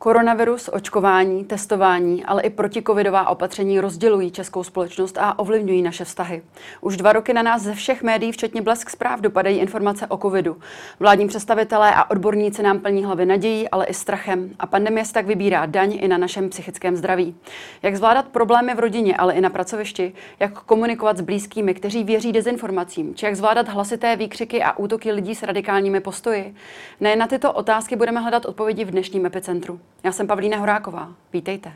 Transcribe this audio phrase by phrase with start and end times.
[0.00, 6.42] Koronavirus, očkování, testování, ale i protikovidová opatření rozdělují českou společnost a ovlivňují naše vztahy.
[6.80, 10.56] Už dva roky na nás ze všech médií, včetně Blesk zpráv, dopadají informace o covidu.
[11.00, 14.50] Vládní představitelé a odborníci nám plní hlavy nadějí, ale i strachem.
[14.58, 17.36] A pandemie se tak vybírá daň i na našem psychickém zdraví.
[17.82, 22.32] Jak zvládat problémy v rodině, ale i na pracovišti, jak komunikovat s blízkými, kteří věří
[22.32, 26.54] dezinformacím, či jak zvládat hlasité výkřiky a útoky lidí s radikálními postoji.
[27.00, 29.80] Ne na tyto otázky budeme hledat odpovědi v dnešním epicentru.
[30.04, 31.14] Já jsem Pavlína Horáková.
[31.32, 31.72] Vítejte.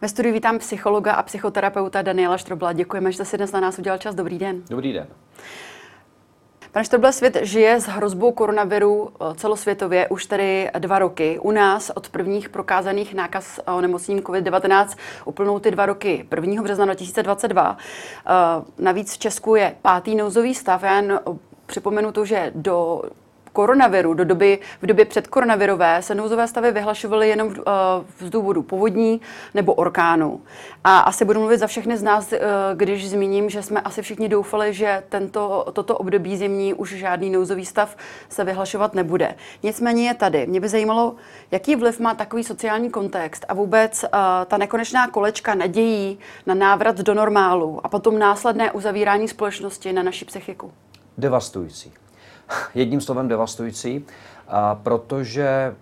[0.00, 2.72] Ve studiu vítám psychologa a psychoterapeuta Daniela Štrobla.
[2.72, 4.14] Děkujeme, že jste si dnes na nás udělal čas.
[4.14, 4.62] Dobrý den.
[4.70, 5.06] Dobrý den.
[6.78, 11.38] Pane Štrble, svět žije s hrozbou koronaviru eh, celosvětově už tedy dva roky.
[11.42, 16.62] U nás od prvních prokázaných nákaz onemocněním COVID-19 uplynou ty dva roky 1.
[16.62, 17.76] března 2022.
[18.26, 18.32] Eh,
[18.78, 20.82] navíc v Česku je pátý nouzový stav.
[20.82, 21.20] Já jen
[21.66, 23.02] připomenu to, že do
[23.58, 27.54] koronaviru, do doby, v době předkoronavirové se nouzové stavy vyhlašovaly jenom uh,
[28.18, 29.20] z důvodu povodní
[29.54, 30.40] nebo orkánu.
[30.84, 32.38] A asi budu mluvit za všechny z nás, uh,
[32.74, 37.66] když zmíním, že jsme asi všichni doufali, že tento, toto období zimní už žádný nouzový
[37.66, 37.96] stav
[38.28, 39.34] se vyhlašovat nebude.
[39.62, 40.46] Nicméně je tady.
[40.46, 41.14] Mě by zajímalo,
[41.50, 44.08] jaký vliv má takový sociální kontext a vůbec uh,
[44.46, 50.24] ta nekonečná kolečka nadějí na návrat do normálu a potom následné uzavírání společnosti na naši
[50.24, 50.72] psychiku.
[51.18, 51.92] Devastující
[52.74, 54.04] jedním slovem devastující,
[54.82, 55.74] protože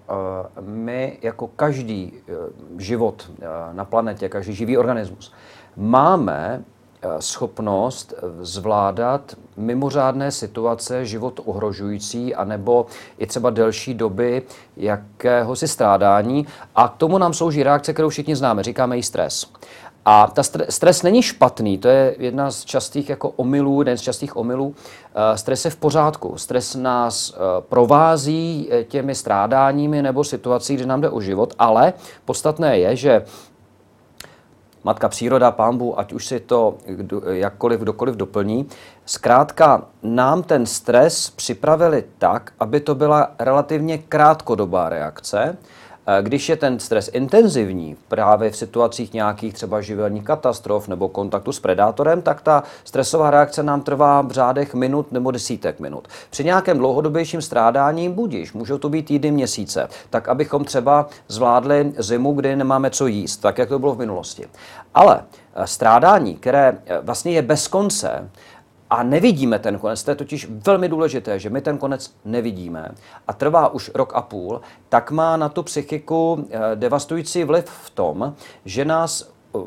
[0.61, 2.33] my jako každý e,
[2.79, 5.33] život e, na planetě, každý živý organismus,
[5.77, 6.65] máme
[7.03, 12.87] e, schopnost zvládat mimořádné situace, život ohrožující, anebo
[13.19, 14.43] i třeba delší doby
[14.77, 16.47] jakéhosi strádání.
[16.75, 19.53] A k tomu nám slouží reakce, kterou všichni známe, říkáme jí stres.
[20.09, 24.37] A ta stres není špatný, to je jedna z častých jako omylů, jeden z častých
[24.37, 24.75] omylů.
[25.15, 26.39] Eh, stres je v pořádku.
[26.39, 31.93] Stres nás eh, provází eh, těmi strádáními nebo situací, kdy nám jde o život, ale
[32.25, 33.25] podstatné je, že
[34.85, 36.79] matka příroda, pámbu, ať už si to
[37.31, 38.69] jakkoliv, kdokoliv doplní,
[39.07, 45.57] zkrátka nám ten stres připravili tak, aby to byla relativně krátkodobá reakce,
[46.21, 51.61] když je ten stres intenzivní právě v situacích nějakých třeba živelních katastrof nebo kontaktu s
[51.61, 56.09] predátorem, tak ta stresová reakce nám trvá v řádech minut nebo desítek minut.
[56.31, 62.33] Při nějakém dlouhodobějším strádání budíš, můžou to být týdny, měsíce, tak abychom třeba zvládli zimu,
[62.33, 64.47] kdy nemáme co jíst, tak jak to bylo v minulosti.
[64.95, 65.25] Ale
[65.55, 68.31] eh, strádání, které eh, vlastně je bez konce,
[68.91, 72.89] a nevidíme ten konec, to je totiž velmi důležité, že my ten konec nevidíme
[73.29, 77.91] a trvá už rok a půl, tak má na tu psychiku eh, devastující vliv v
[77.91, 79.59] tom, že nás eh,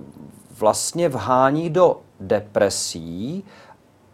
[0.59, 3.43] vlastně vhání do depresí,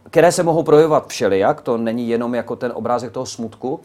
[0.09, 3.79] které se mohou projevovat všelijak, to není jenom jako ten obrázek toho smutku,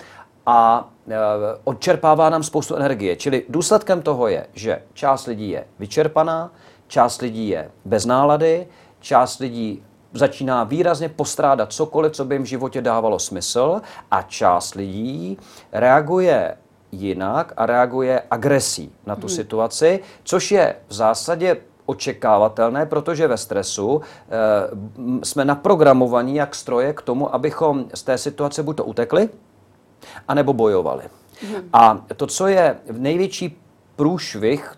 [0.47, 1.17] a e,
[1.65, 3.17] odčerpává nám spoustu energie.
[3.17, 6.53] Čili důsledkem toho je, že část lidí je vyčerpaná,
[6.87, 8.67] část lidí je bez nálady,
[9.01, 9.83] část lidí
[10.15, 15.39] začíná výrazně postrádat cokoliv, co by jim v životě dávalo smysl a část lidí
[15.73, 16.57] reaguje
[16.93, 19.37] jinak a reaguje agresí na tu hmm.
[19.37, 21.57] situaci, což je v zásadě
[21.87, 28.63] očekávatelné, protože ve stresu e, jsme naprogramovaní jak stroje k tomu, abychom z té situace
[28.63, 29.29] buď to utekli,
[30.29, 31.03] anebo bojovali.
[31.43, 31.69] Hmm.
[31.73, 33.59] A to, co je největší
[33.97, 34.75] průšvih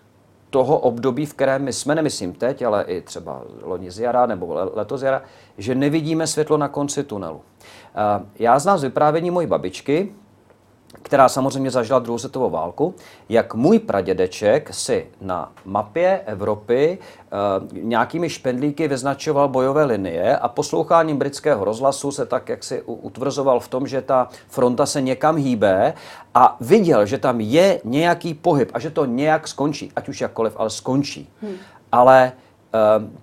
[0.53, 4.71] toho období, v kterém my jsme, nemyslím teď, ale i třeba loni z jara nebo
[4.73, 5.21] letos jara,
[5.57, 7.41] že nevidíme světlo na konci tunelu.
[8.39, 10.13] Já znám z vyprávění mojí babičky,
[11.01, 12.95] která samozřejmě zažila druhou světovou válku,
[13.29, 21.17] jak můj pradědeček si na mapě Evropy e, nějakými špendlíky vyznačoval bojové linie a posloucháním
[21.17, 25.93] britského rozhlasu se tak jak si utvrzoval v tom, že ta fronta se někam hýbe
[26.33, 30.53] a viděl, že tam je nějaký pohyb a že to nějak skončí, ať už jakkoliv,
[30.55, 31.29] ale skončí.
[31.41, 31.55] Hmm.
[31.91, 32.31] Ale e,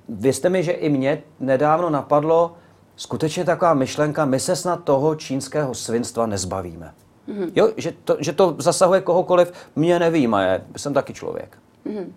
[0.08, 2.52] věřte mi, že i mě nedávno napadlo
[2.96, 6.92] skutečně taková myšlenka, my se snad toho čínského svinstva nezbavíme.
[7.30, 7.52] Mm-hmm.
[7.56, 11.58] Jo, že to, že to zasahuje kohokoliv, mě nevýmaje, jsem taky člověk.
[11.86, 12.12] Mm-hmm.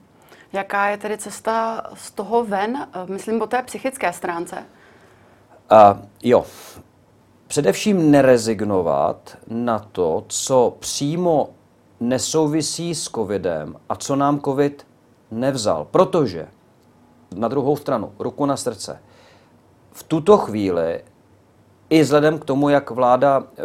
[0.54, 4.56] Jaká je tedy cesta z toho ven, myslím po té psychické stránce?
[5.72, 6.46] Uh, jo,
[7.48, 11.50] především nerezignovat na to, co přímo
[12.00, 14.88] nesouvisí s covidem a co nám covid
[15.32, 15.88] nevzal.
[15.92, 16.48] Protože,
[17.36, 19.00] na druhou stranu, ruku na srdce,
[19.92, 21.04] v tuto chvíli
[21.94, 23.62] i vzhledem k tomu, jak vláda e,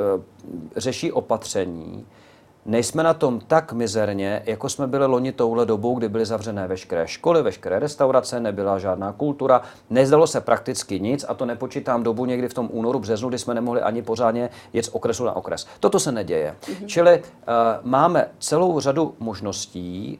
[0.76, 2.06] řeší opatření,
[2.66, 7.08] nejsme na tom tak mizerně, jako jsme byli loni touhle dobou, kdy byly zavřené veškeré
[7.08, 12.48] školy, veškeré restaurace, nebyla žádná kultura, nezdalo se prakticky nic a to nepočítám dobu někdy
[12.48, 15.66] v tom únoru, březnu, kdy jsme nemohli ani pořádně jet z okresu na okres.
[15.80, 16.54] Toto se neděje.
[16.60, 16.86] Mm-hmm.
[16.86, 17.24] Čili uh,
[17.82, 20.18] máme celou řadu možností,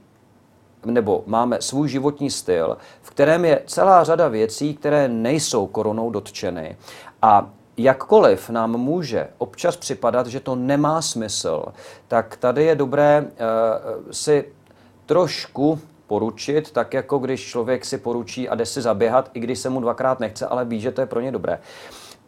[0.84, 6.76] nebo máme svůj životní styl, v kterém je celá řada věcí, které nejsou koronou dotčeny.
[7.22, 11.64] A jakkoliv nám může občas připadat, že to nemá smysl,
[12.08, 14.52] tak tady je dobré uh, si
[15.06, 19.70] trošku poručit, tak jako když člověk si poručí a jde si zaběhat, i když se
[19.70, 21.58] mu dvakrát nechce, ale ví, že to je pro ně dobré,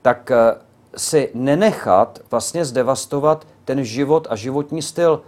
[0.02, 0.60] tak uh,
[0.96, 5.22] si nenechat vlastně zdevastovat ten život a životní styl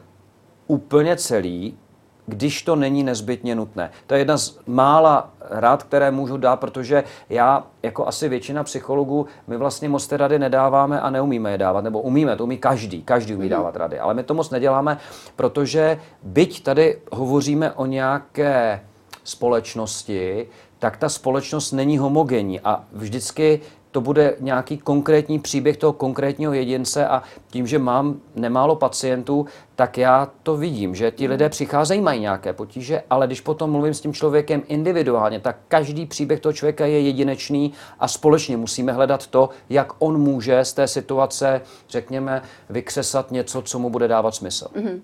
[0.66, 1.78] úplně celý,
[2.26, 3.90] když to není nezbytně nutné.
[4.06, 9.26] To je jedna z mála rád, které můžu dát, protože já, jako asi většina psychologů,
[9.46, 13.02] my vlastně moc ty rady nedáváme a neumíme je dávat, nebo umíme, to umí každý,
[13.02, 13.50] každý umí mhm.
[13.50, 14.98] dávat rady, ale my to moc neděláme,
[15.36, 18.80] protože byť tady hovoříme o nějaké
[19.24, 20.48] společnosti,
[20.78, 23.60] tak ta společnost není homogenní a vždycky
[23.92, 29.46] to bude nějaký konkrétní příběh toho konkrétního jedince a tím, že mám nemálo pacientů,
[29.76, 33.94] tak já to vidím, že ti lidé přicházejí, mají nějaké potíže, ale když potom mluvím
[33.94, 39.26] s tím člověkem individuálně, tak každý příběh toho člověka je jedinečný a společně musíme hledat
[39.26, 44.68] to, jak on může z té situace, řekněme, vykřesat něco, co mu bude dávat smysl.
[44.76, 45.00] Mm-hmm.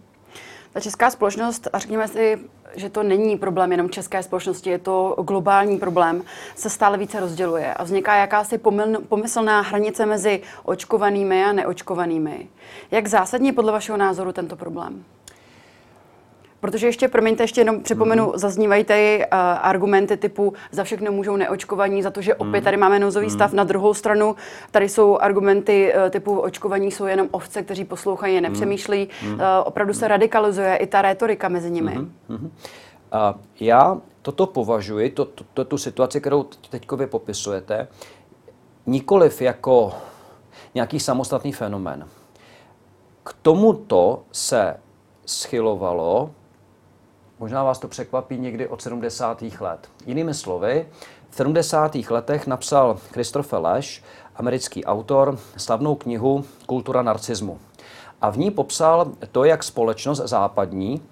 [0.72, 2.38] Ta česká společnost, a řekněme si,
[2.74, 6.22] že to není problém jenom české společnosti, je to globální problém,
[6.54, 8.58] se stále více rozděluje a vzniká jakási
[9.08, 12.48] pomyslná hranice mezi očkovanými a neočkovanými.
[12.90, 15.04] Jak zásadně podle vašeho názoru tento problém?
[16.60, 18.32] Protože ještě, promiňte, ještě jenom připomenu, mm.
[18.34, 19.24] zaznívají tady uh,
[19.62, 22.64] argumenty typu za všechno můžou neočkovaní, za to, že opět mm.
[22.64, 23.30] tady máme nouzový mm.
[23.30, 23.52] stav.
[23.52, 24.36] Na druhou stranu
[24.70, 29.08] tady jsou argumenty uh, typu očkovaní jsou jenom ovce, kteří poslouchají a nepřemýšlí.
[29.22, 29.34] Mm.
[29.34, 31.94] Uh, opravdu se radikalizuje i ta rétorika mezi nimi.
[31.94, 32.12] Mm.
[32.28, 32.36] Mm.
[32.36, 32.50] Uh,
[33.60, 37.88] já toto považuji, to, to, to, tu situaci, kterou teď vy popisujete,
[38.86, 39.92] nikoliv jako
[40.74, 42.08] nějaký samostatný fenomén.
[43.22, 44.76] K tomuto se
[45.26, 46.30] schylovalo
[47.40, 49.42] Možná vás to překvapí někdy od 70.
[49.60, 49.88] let.
[50.06, 50.88] Jinými slovy,
[51.30, 51.96] v 70.
[52.10, 54.02] letech napsal Christopher Lash,
[54.36, 57.58] americký autor, slavnou knihu Kultura narcismu.
[58.20, 61.02] A v ní popsal to, jak společnost západní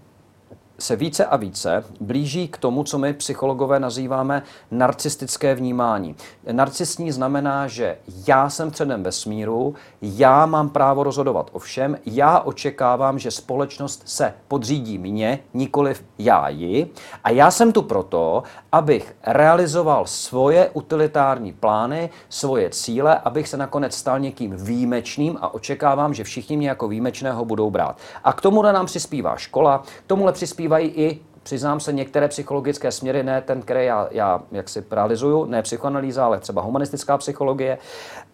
[0.78, 6.16] se více a více blíží k tomu, co my psychologové nazýváme narcistické vnímání.
[6.52, 13.18] Narcistní znamená, že já jsem středem vesmíru, já mám právo rozhodovat o všem, já očekávám,
[13.18, 16.90] že společnost se podřídí mně, nikoliv já ji.
[17.24, 23.94] A já jsem tu proto, abych realizoval svoje utilitární plány, svoje cíle, abych se nakonec
[23.94, 27.98] stal někým výjimečným a očekávám, že všichni mě jako výjimečného budou brát.
[28.24, 30.32] A k tomu nám přispívá škola, k tomuhle
[30.66, 35.44] přispívají i přiznám se, některé psychologické směry, ne ten, který já, já jak si realizuju,
[35.44, 37.78] ne psychoanalýza, ale třeba humanistická psychologie.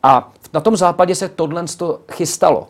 [0.02, 1.64] A na tom západě se tohle
[2.12, 2.68] chystalo.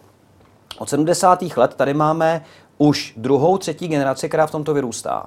[0.78, 1.42] Od 70.
[1.56, 2.44] let tady máme
[2.78, 5.26] už druhou, třetí generaci, která v tomto vyrůstá.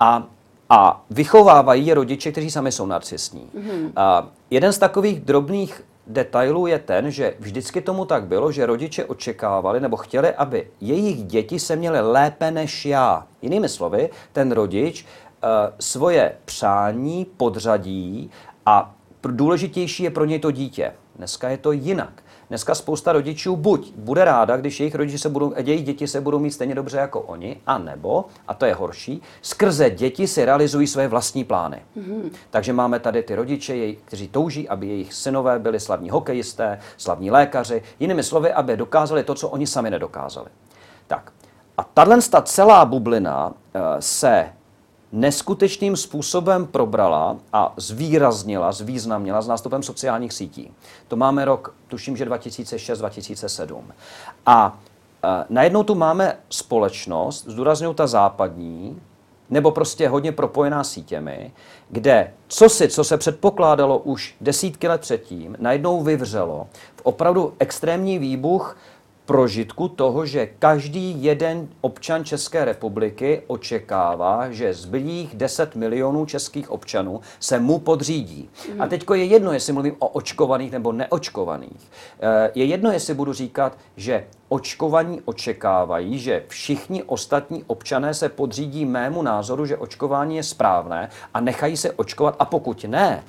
[0.00, 0.22] A
[0.70, 3.50] a vychovávají je rodiče, kteří sami jsou narcistní.
[3.54, 3.92] Mm-hmm.
[3.96, 9.04] A jeden z takových drobných detailů je ten, že vždycky tomu tak bylo, že rodiče
[9.04, 13.26] očekávali nebo chtěli, aby jejich děti se měly lépe než já.
[13.42, 15.48] Jinými slovy, ten rodič uh,
[15.80, 18.30] svoje přání podřadí
[18.66, 20.92] a důležitější je pro něj to dítě.
[21.16, 22.23] Dneska je to jinak.
[22.48, 26.38] Dneska spousta rodičů buď bude ráda, když jejich rodiče se budou, jejich děti se budou
[26.38, 31.08] mít stejně dobře jako oni, anebo, a to je horší, skrze děti si realizují své
[31.08, 31.82] vlastní plány.
[31.96, 32.30] Mm-hmm.
[32.50, 37.30] Takže máme tady ty rodiče, jej, kteří touží, aby jejich synové byli slavní hokejisté, slavní
[37.30, 40.48] lékaři, jinými slovy, aby dokázali to, co oni sami nedokázali.
[41.06, 41.32] Tak.
[41.78, 43.54] A tahle celá bublina uh,
[43.98, 44.48] se
[45.14, 50.70] neskutečným způsobem probrala a zvýraznila, zvýznamnila s nástupem sociálních sítí.
[51.08, 53.82] To máme rok, tuším, že 2006-2007.
[54.46, 54.78] A
[55.24, 59.00] e, najednou tu máme společnost, zdůraznuju ta západní,
[59.50, 61.52] nebo prostě hodně propojená sítěmi,
[61.90, 66.66] kde co si, co se předpokládalo už desítky let předtím, najednou vyvřelo
[66.96, 68.76] v opravdu extrémní výbuch
[69.26, 77.20] prožitku toho, že každý jeden občan České republiky očekává, že zbylých 10 milionů českých občanů
[77.40, 78.50] se mu podřídí.
[78.74, 78.82] Mm.
[78.82, 81.90] A teď je jedno, jestli mluvím o očkovaných nebo neočkovaných.
[82.20, 88.84] Eh, je jedno, jestli budu říkat, že očkovaní očekávají, že všichni ostatní občané se podřídí
[88.84, 92.36] mému názoru, že očkování je správné a nechají se očkovat.
[92.38, 93.24] A pokud ne,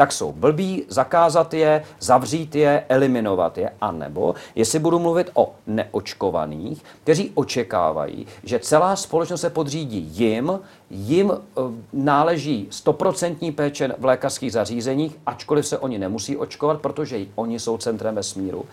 [0.00, 6.84] tak jsou blbí, zakázat je, zavřít je, eliminovat je, anebo jestli budu mluvit o neočkovaných,
[7.02, 11.60] kteří očekávají, že celá společnost se podřídí jim, jim eh,
[11.92, 18.14] náleží stoprocentní péče v lékařských zařízeních, ačkoliv se oni nemusí očkovat, protože oni jsou centrem
[18.14, 18.64] vesmíru.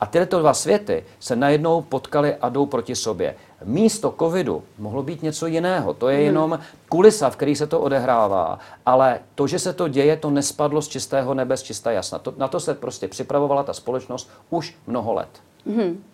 [0.00, 3.34] A tyto dva světy se najednou potkali a jdou proti sobě.
[3.64, 5.94] Místo covidu mohlo být něco jiného.
[5.94, 6.26] To je hmm.
[6.26, 8.58] jenom kulisa, v který se to odehrává.
[8.86, 12.18] Ale to, že se to děje, to nespadlo z čistého nebe, z čistá jasna.
[12.18, 15.28] To, na to se prostě připravovala ta společnost už mnoho let.
[15.66, 16.04] Hmm.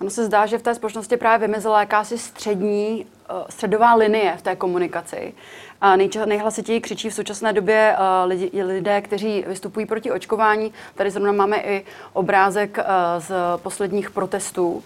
[0.00, 4.42] Ono se zdá, že v té společnosti právě vymezela jakási střední, uh, středová linie v
[4.42, 5.34] té komunikaci.
[5.80, 5.96] A
[6.26, 10.72] nejhlasitěji křičí v současné době uh, lidi, lidé, kteří vystupují proti očkování.
[10.94, 12.84] Tady zrovna máme i obrázek uh,
[13.22, 14.84] z posledních protestů.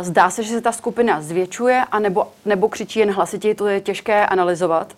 [0.00, 4.26] Zdá se, že se ta skupina zvětšuje, anebo, nebo křičí jen hlasitěji, to je těžké
[4.26, 4.96] analyzovat.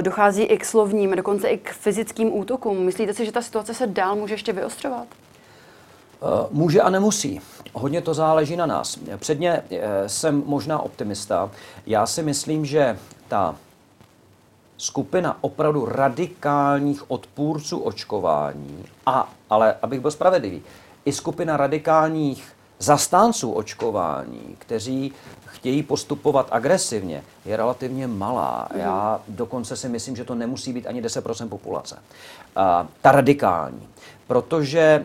[0.00, 2.78] Dochází i k slovním, dokonce i k fyzickým útokům.
[2.78, 5.06] Myslíte si, že ta situace se dál může ještě vyostřovat?
[6.50, 7.40] Může a nemusí.
[7.72, 8.98] Hodně to záleží na nás.
[9.16, 9.62] Předně
[10.06, 11.50] jsem možná optimista.
[11.86, 12.98] Já si myslím, že
[13.28, 13.54] ta
[14.76, 20.62] skupina opravdu radikálních odpůrců očkování, a, ale abych byl spravedlivý,
[21.04, 25.12] i skupina radikálních zastánců očkování, kteří
[25.46, 28.68] chtějí postupovat agresivně, je relativně malá.
[28.74, 28.80] Mm.
[28.80, 31.98] Já dokonce si myslím, že to nemusí být ani 10% populace.
[32.56, 33.88] A, ta radikální.
[34.28, 35.04] Protože e,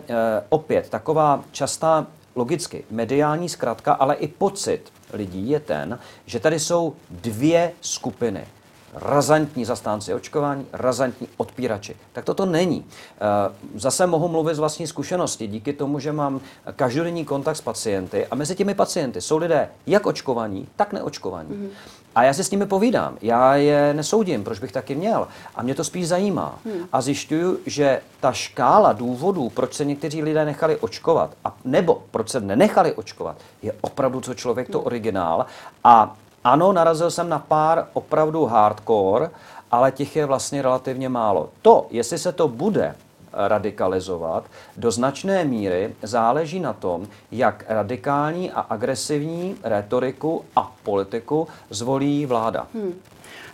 [0.49, 6.95] opět taková častá logicky mediální zkratka, ale i pocit lidí je ten, že tady jsou
[7.09, 8.45] dvě skupiny
[8.93, 11.95] razantní zastánci očkování, razantní odpírači.
[12.11, 12.85] Tak toto není.
[13.15, 16.41] Eh, zase mohu mluvit z vlastní zkušenosti, díky tomu, že mám
[16.75, 21.49] každodenní kontakt s pacienty a mezi těmi pacienty jsou lidé jak očkovaní, tak neočkovaní.
[21.49, 21.69] Mm-hmm.
[22.15, 25.27] A já se s nimi povídám, já je nesoudím, proč bych taky měl.
[25.55, 26.59] A mě to spíš zajímá.
[26.65, 26.87] Hmm.
[26.91, 32.29] A zjišťuju, že ta škála důvodů, proč se někteří lidé nechali očkovat, a nebo proč
[32.29, 35.45] se nenechali očkovat, je opravdu co člověk to originál.
[35.83, 39.29] A ano, narazil jsem na pár opravdu hardcore,
[39.71, 41.49] ale těch je vlastně relativně málo.
[41.61, 42.95] To, jestli se to bude
[43.33, 44.45] radikalizovat,
[44.77, 52.67] do značné míry záleží na tom, jak radikální a agresivní retoriku a politiku zvolí vláda.
[52.73, 52.93] Hmm.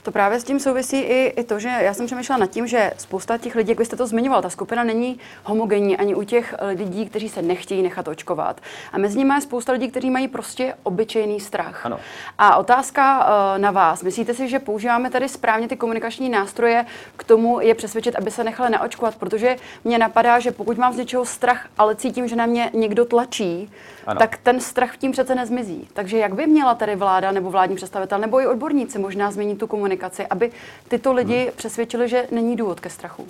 [0.03, 2.91] To právě s tím souvisí i, i to, že já jsem přemýšlela nad tím, že
[2.97, 7.09] spousta těch lidí, jak byste to zmiňoval, ta skupina není homogenní ani u těch lidí,
[7.09, 8.61] kteří se nechtějí nechat očkovat.
[8.93, 11.85] A mezi nimi je spousta lidí, kteří mají prostě obyčejný strach.
[11.85, 11.99] Ano.
[12.37, 14.03] A otázka uh, na vás.
[14.03, 16.85] Myslíte si, že používáme tady správně ty komunikační nástroje
[17.17, 19.15] k tomu je přesvědčit, aby se nechali naočkovat?
[19.15, 23.05] Protože mě napadá, že pokud mám z něčeho strach, ale cítím, že na mě někdo
[23.05, 23.71] tlačí,
[24.07, 24.19] ano.
[24.19, 25.87] tak ten strach tím přece nezmizí.
[25.93, 29.67] Takže jak by měla tady vláda nebo vládní představitel nebo i odborníci možná změnit tu
[29.67, 29.88] komunikaci,
[30.29, 30.51] aby
[30.87, 31.53] tyto lidi hmm.
[31.55, 33.27] přesvědčili, že není důvod ke strachu?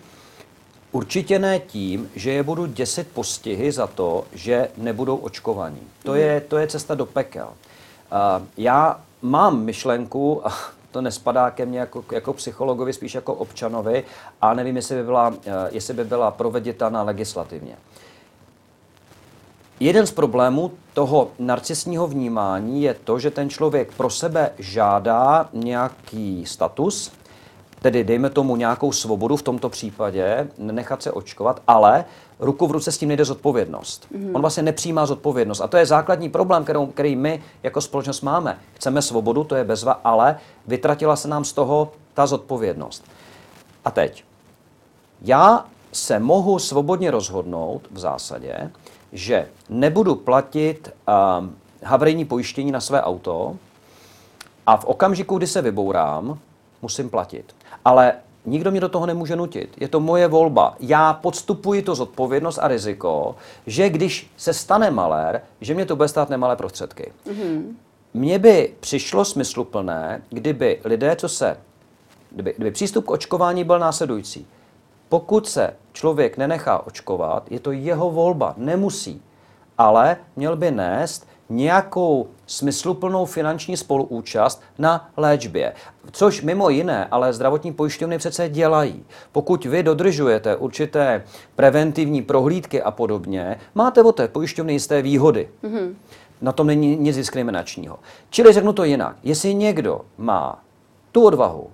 [0.92, 5.82] Určitě ne tím, že je budu děsit postihy za to, že nebudou očkovaní.
[6.04, 6.22] To, hmm.
[6.22, 7.48] je, to je cesta do pekel.
[7.48, 10.54] Uh, já mám myšlenku, a
[10.92, 14.04] to nespadá ke mně jako, jako psychologovi, spíš jako občanovi,
[14.42, 15.34] a nevím, jestli by byla,
[15.72, 17.76] jestli by byla proveditelná legislativně.
[19.82, 26.46] Jeden z problémů toho narcisního vnímání je to, že ten člověk pro sebe žádá nějaký
[26.46, 27.12] status,
[27.82, 32.06] tedy dejme tomu nějakou svobodu v tomto případě, nenechat se očkovat, ale
[32.40, 34.08] ruku v ruce s tím nejde zodpovědnost.
[34.12, 34.32] Mm-hmm.
[34.34, 35.62] On vlastně nepřijímá zodpovědnost.
[35.62, 38.60] A to je základní problém, kterou, který my jako společnost máme.
[38.74, 43.04] Chceme svobodu, to je bezva, ale vytratila se nám z toho ta zodpovědnost.
[43.86, 44.24] A teď.
[45.22, 48.72] Já se mohu svobodně rozhodnout v zásadě,
[49.14, 51.48] že nebudu platit uh,
[51.84, 53.56] havarijní pojištění na své auto
[54.68, 56.40] a v okamžiku, kdy se vybourám,
[56.82, 57.56] musím platit.
[57.86, 58.14] Ale
[58.46, 59.76] nikdo mě do toho nemůže nutit.
[59.80, 60.76] Je to moje volba.
[60.80, 63.36] Já podstupuji to zodpovědnost a riziko,
[63.68, 67.12] že když se stane malér, že mě to bude stát nemalé prostředky.
[67.28, 67.64] Mm-hmm.
[68.14, 71.58] Mně by přišlo smysluplné, kdyby lidé, co se,
[72.32, 74.48] kdyby, kdyby přístup k očkování byl následující.
[75.10, 79.22] Pokud se člověk nenechá očkovat, je to jeho volba, nemusí.
[79.78, 85.74] Ale měl by nést nějakou smysluplnou finanční spoluúčast na léčbě.
[86.12, 89.06] Což mimo jiné, ale zdravotní pojišťovny přece dělají.
[89.32, 91.24] Pokud vy dodržujete určité
[91.56, 95.50] preventivní prohlídky a podobně, máte od té pojišťovny jisté výhody.
[95.64, 95.94] Mm-hmm.
[96.42, 98.00] Na tom není nic diskriminačního.
[98.30, 99.16] Čili řeknu to jinak.
[99.24, 100.64] Jestli někdo má
[101.12, 101.70] tu odvahu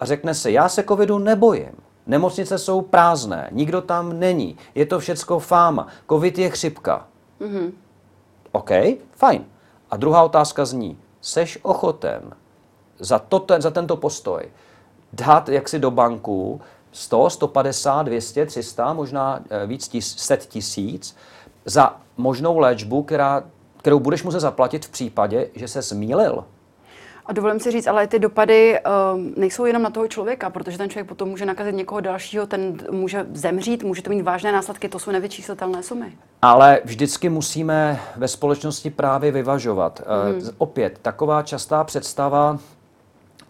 [0.00, 1.72] a řekne se, já se covidu nebojím,
[2.06, 7.06] Nemocnice jsou prázdné, nikdo tam není, je to všecko fáma, covid je chřipka.
[7.40, 7.72] Mm-hmm.
[8.52, 8.70] OK,
[9.12, 9.44] fajn.
[9.90, 12.22] A druhá otázka zní, seš ochoten
[12.98, 14.48] za, to, ten, za tento postoj
[15.12, 16.60] dát jaksi do banku
[16.92, 21.16] 100, 150, 200, 300, možná eh, víc tis, set tisíc
[21.64, 23.44] za možnou léčbu, která,
[23.78, 26.44] kterou budeš muset zaplatit v případě, že se zmílil.
[27.26, 30.90] A dovolím si říct, ale ty dopady uh, nejsou jenom na toho člověka, protože ten
[30.90, 34.98] člověk potom může nakazit někoho dalšího, ten může zemřít, může to mít vážné následky, to
[34.98, 36.12] jsou nevyčíslitelné sumy.
[36.42, 40.02] Ale vždycky musíme ve společnosti právě vyvažovat.
[40.06, 40.36] Hmm.
[40.36, 42.58] Uh, opět, taková častá představa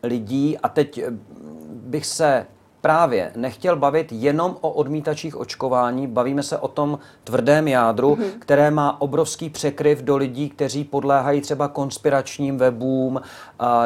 [0.02, 1.04] lidí, a teď
[1.71, 2.47] bych se
[2.85, 8.38] právě nechtěl bavit jenom o odmítačích očkování, bavíme se o tom tvrdém jádru, mm-hmm.
[8.38, 13.21] které má obrovský překryv do lidí, kteří podléhají třeba konspiračním webům,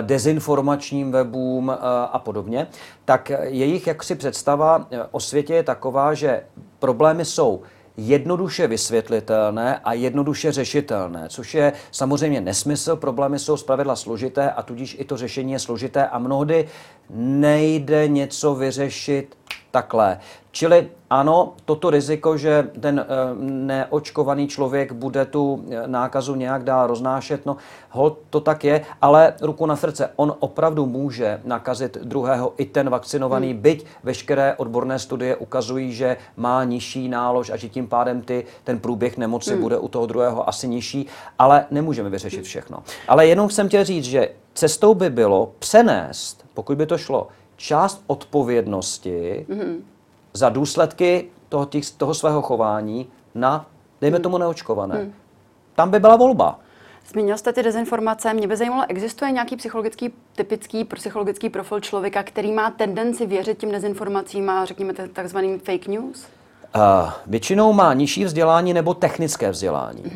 [0.01, 1.73] dezinformačním webům
[2.13, 2.67] a podobně,
[3.05, 6.43] tak jejich jaksi představa o světě je taková, že
[6.79, 7.63] problémy jsou
[7.99, 12.97] jednoduše vysvětlitelné a jednoduše řešitelné, což je samozřejmě nesmysl.
[12.97, 16.69] Problémy jsou zpravidla složité a tudíž i to řešení je složité a mnohdy
[17.11, 19.37] nejde něco vyřešit
[19.71, 20.19] takhle.
[20.51, 23.05] Čili ano, toto riziko, že ten eh,
[23.41, 27.57] neočkovaný člověk bude tu eh, nákazu nějak dál roznášet, no
[27.91, 32.91] hol, to tak je, ale ruku na srdce, on opravdu může nakazit druhého i ten
[32.91, 33.61] vakcinovaný, hmm.
[33.61, 38.79] byť veškeré odborné studie ukazují, že má nižší nálož a že tím pádem ty, ten
[38.79, 39.61] průběh nemoci hmm.
[39.61, 41.07] bude u toho druhého asi nižší,
[41.39, 42.83] ale nemůžeme vyřešit všechno.
[43.09, 48.05] Ale jenom jsem chtěl říct, že cestou by bylo přenést, pokud by to šlo, část
[48.07, 49.85] odpovědnosti hmm
[50.39, 53.67] za důsledky toho, těch, toho svého chování na,
[54.01, 54.23] dejme hmm.
[54.23, 54.97] tomu, neočkované.
[54.97, 55.15] Hmm.
[55.75, 56.59] Tam by byla volba.
[57.07, 58.35] Zmínil jste ty dezinformace.
[58.35, 63.71] Mě by zajímalo, existuje nějaký psychologický, typický psychologický profil člověka, který má tendenci věřit těm
[63.71, 66.27] dezinformacím a řekněme takzvaným fake news?
[66.77, 70.03] Uh, většinou má nižší vzdělání nebo technické vzdělání.
[70.03, 70.11] Uh,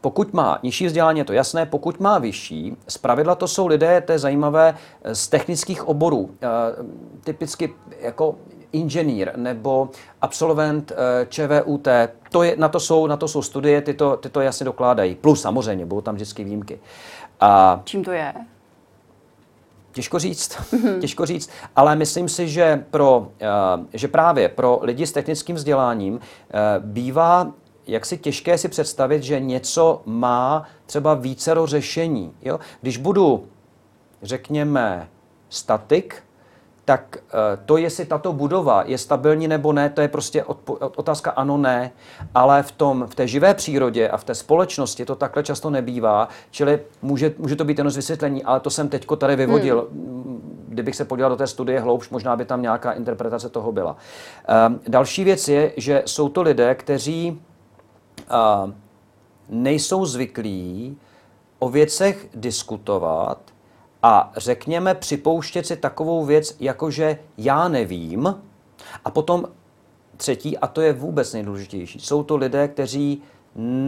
[0.00, 4.12] pokud má nižší vzdělání, je to jasné, pokud má vyšší, zpravidla to jsou lidé, to
[4.12, 4.74] je zajímavé,
[5.12, 6.30] z technických oborů.
[7.24, 8.34] Typicky jako
[8.72, 9.90] inženýr nebo
[10.20, 11.88] absolvent eh, ČVUT,
[12.30, 15.14] to je, na, to jsou, na to jsou studie, ty to, ty to jasně dokládají.
[15.14, 16.80] Plus samozřejmě, budou tam vždycky výjimky.
[17.40, 18.34] A Čím to je?
[19.92, 21.00] Těžko říct, mm-hmm.
[21.00, 26.14] těžko říct, ale myslím si, že, pro, uh, že právě pro lidi s technickým vzděláním
[26.14, 26.20] uh,
[26.78, 27.52] bývá
[27.86, 32.32] jak si těžké si představit, že něco má třeba vícero řešení.
[32.42, 32.60] Jo?
[32.80, 33.46] Když budu,
[34.22, 35.08] řekněme,
[35.48, 36.22] statik,
[36.84, 40.44] tak eh, to, jestli tato budova je stabilní nebo ne, to je prostě
[40.78, 41.90] otázka ano, ne.
[42.34, 46.28] Ale v, tom, v té živé přírodě a v té společnosti to takhle často nebývá,
[46.50, 49.88] čili může, může to být jenom z vysvětlení, ale to jsem teďko tady vyvodil.
[49.92, 50.64] Hmm.
[50.68, 53.96] Kdybych se podíval do té studie hloubš, možná by tam nějaká interpretace toho byla.
[54.68, 57.40] Um, další věc je, že jsou to lidé, kteří
[58.30, 58.70] uh,
[59.48, 60.96] nejsou zvyklí
[61.58, 63.51] o věcech diskutovat,
[64.02, 68.34] a řekněme připouštět si takovou věc, jakože já nevím,
[69.04, 69.44] a potom
[70.16, 73.22] třetí, a to je vůbec nejdůležitější, jsou to lidé, kteří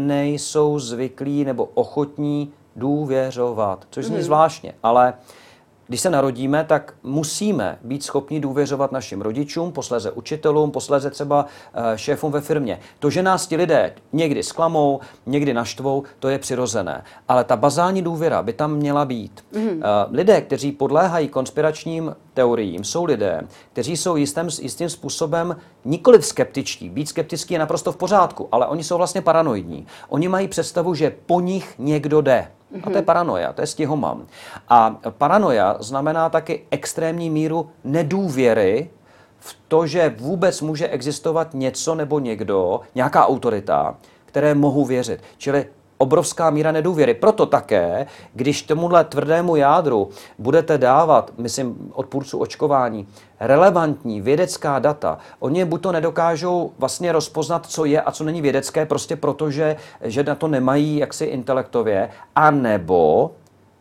[0.06, 4.22] nejsou zvyklí nebo ochotní důvěřovat, což zní mm.
[4.22, 5.43] zvláštně, ale uh,
[5.86, 11.98] když se narodíme, tak musíme být schopni důvěřovat našim rodičům, posléze učitelům, posléze třeba eh,
[11.98, 12.80] šéfům ve firmě.
[12.98, 17.04] To, že nás ti lidé někdy sklamou, někdy naštvou, to je přirozené.
[17.28, 19.44] Ale ta bazální důvěra by tam měla být.
[19.52, 19.82] Mm.
[20.10, 23.42] Lidé, kteří podléhají konspiračním teoriím, jsou lidé,
[23.72, 26.90] kteří jsou jistým, jistým způsobem nikoli skeptičtí.
[26.90, 29.86] Být skeptický je naprosto v pořádku, ale oni jsou vlastně paranoidní.
[30.08, 32.50] Oni mají představu, že po nich někdo jde.
[32.82, 34.26] A to je paranoia, to je stihomam.
[34.68, 38.90] A paranoia znamená taky extrémní míru nedůvěry
[39.38, 45.22] v to, že vůbec může existovat něco nebo někdo, nějaká autorita, které mohu věřit.
[45.38, 45.66] Čili
[45.98, 47.14] obrovská míra nedůvěry.
[47.14, 53.08] Proto také, když tomuhle tvrdému jádru budete dávat, myslím, odpůrců očkování,
[53.40, 58.86] relevantní vědecká data, oni buď to nedokážou vlastně rozpoznat, co je a co není vědecké,
[58.86, 63.30] prostě protože, že na to nemají jaksi intelektově, anebo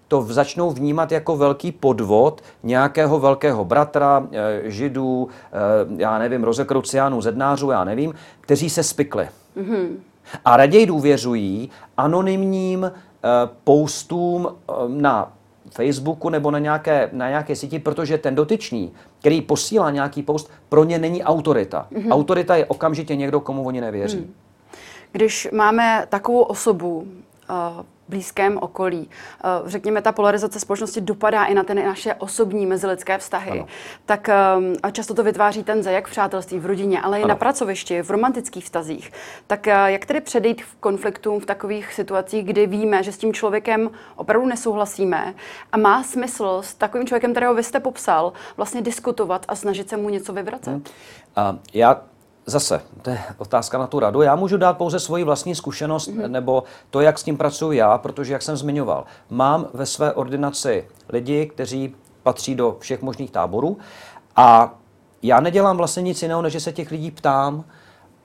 [0.07, 5.57] to začnou vnímat jako velký podvod nějakého velkého bratra, eh, židů, eh,
[5.97, 9.29] já nevím, rozekruciánů, zednářů, já nevím, kteří se spikli.
[9.57, 9.87] Mm-hmm.
[10.45, 13.29] A raději důvěřují anonymním eh,
[13.63, 15.31] postům eh, na
[15.69, 20.83] Facebooku nebo na nějaké, na nějaké síti, protože ten dotyčný, který posílá nějaký post, pro
[20.83, 21.87] ně není autorita.
[21.91, 22.11] Mm-hmm.
[22.11, 24.17] Autorita je okamžitě někdo, komu oni nevěří.
[24.17, 24.33] Mm.
[25.11, 27.07] Když máme takovou osobu
[28.09, 29.09] blízkém okolí.
[29.09, 33.51] Eh, řekněme, ta polarizace společnosti dopadá i na ty naše osobní mezilidské vztahy.
[33.51, 33.65] Ano.
[34.05, 37.29] Tak ehm, a často to vytváří tenze, jak v přátelství, v rodině, ale i ano.
[37.29, 39.11] na pracovišti, v romantických vztazích.
[39.47, 43.33] Tak eh, jak tedy předejít v konfliktům v takových situacích, kdy víme, že s tím
[43.33, 45.33] člověkem opravdu nesouhlasíme
[45.71, 49.97] a má smysl s takovým člověkem, kterého vy jste popsal, vlastně diskutovat a snažit se
[49.97, 50.73] mu něco vyvracet?
[50.73, 50.83] Hmm.
[51.37, 52.01] Uh, já
[52.45, 54.21] Zase, to je otázka na tu radu.
[54.21, 56.27] Já můžu dát pouze svoji vlastní zkušenost mm-hmm.
[56.27, 60.87] nebo to, jak s tím pracuji já, protože, jak jsem zmiňoval, mám ve své ordinaci
[61.09, 63.77] lidi, kteří patří do všech možných táborů
[64.35, 64.73] a
[65.23, 67.63] já nedělám vlastně nic jiného, než že se těch lidí ptám,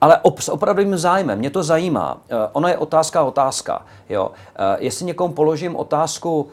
[0.01, 1.39] ale s opravdovým zájmem.
[1.39, 2.13] Mě to zajímá.
[2.13, 2.19] Uh,
[2.51, 3.85] ono je otázka otázka.
[4.09, 4.27] Jo?
[4.27, 4.33] Uh,
[4.77, 6.49] jestli někomu položím otázku,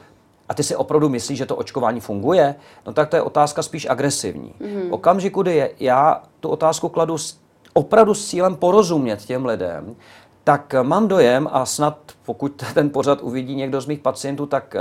[0.49, 2.55] a ty si opravdu myslíš, že to očkování funguje,
[2.87, 4.55] no tak to je otázka spíš agresivní.
[4.61, 4.93] Mm-hmm.
[4.95, 7.39] okamžiku, kdy je, já tu otázku kladu s
[7.77, 9.97] opravdu s cílem porozumět těm lidem,
[10.45, 14.81] tak mám dojem, a snad pokud ten pořad uvidí někdo z mých pacientů, tak eh,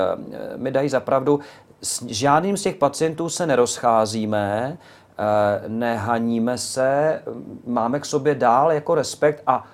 [0.57, 1.39] mi dají zapravdu,
[1.81, 7.21] s žádným z těch pacientů se nerozcházíme, eh, nehaníme se,
[7.65, 9.65] máme k sobě dál jako respekt a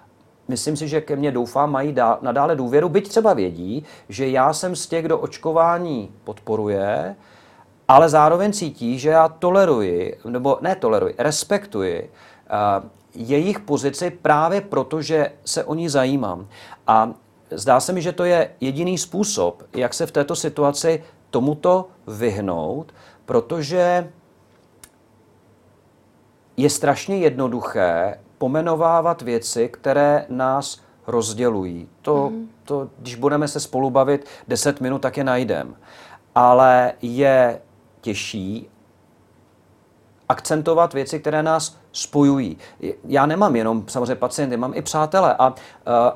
[0.48, 4.54] myslím si, že ke mně doufám, mají dál, nadále důvěru, byť třeba vědí, že já
[4.54, 7.16] jsem z těch, kdo očkování podporuje,
[7.88, 12.12] ale zároveň cítí, že já toleruji, nebo ne toleruji, respektuji
[12.82, 16.47] uh, jejich pozici právě proto, že se o ní zajímám.
[16.88, 17.13] A
[17.52, 22.93] zdá se mi, že to je jediný způsob, jak se v této situaci tomuto vyhnout,
[23.26, 24.12] protože
[26.58, 31.88] je strašně jednoduché pomenovávat věci, které nás rozdělují.
[32.02, 32.50] To, mm.
[32.63, 35.76] to, když budeme se spolu bavit 10 minut, tak je najdem.
[36.36, 37.62] Ale je
[38.02, 38.69] těžší
[40.32, 42.58] akcentovat věci, které nás spojují.
[43.04, 45.54] Já nemám jenom samozřejmě pacienty, mám i přátele a uh,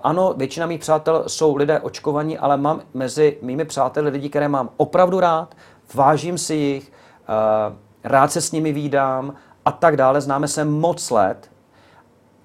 [0.04, 4.70] ano, většina mých přátel jsou lidé očkovaní, ale mám mezi mými přáteli lidi, které mám
[4.78, 5.56] opravdu rád,
[5.94, 9.34] vážím si jich, uh, rád se s nimi výdám
[9.66, 10.22] a tak dále.
[10.22, 11.52] Známe se moc let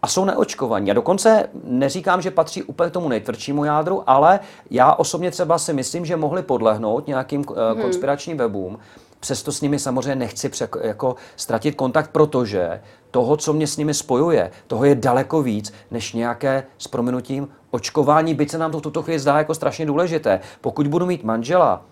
[0.03, 0.91] a jsou neočkovaní.
[0.91, 5.73] A dokonce neříkám, že patří úplně k tomu nejtvrdšímu jádru, ale já osobně třeba si
[5.73, 8.79] myslím, že mohli podlehnout nějakým uh, konspiračním webům,
[9.21, 12.81] Přesto s nimi samozřejmě nechci přek, jako ztratit kontakt, protože
[13.11, 18.35] toho, co mě s nimi spojuje, toho je daleko víc, než nějaké s prominutím očkování,
[18.35, 20.41] byť se nám to v tuto chvíli zdá jako strašně důležité.
[20.61, 21.83] Pokud budu mít manžela,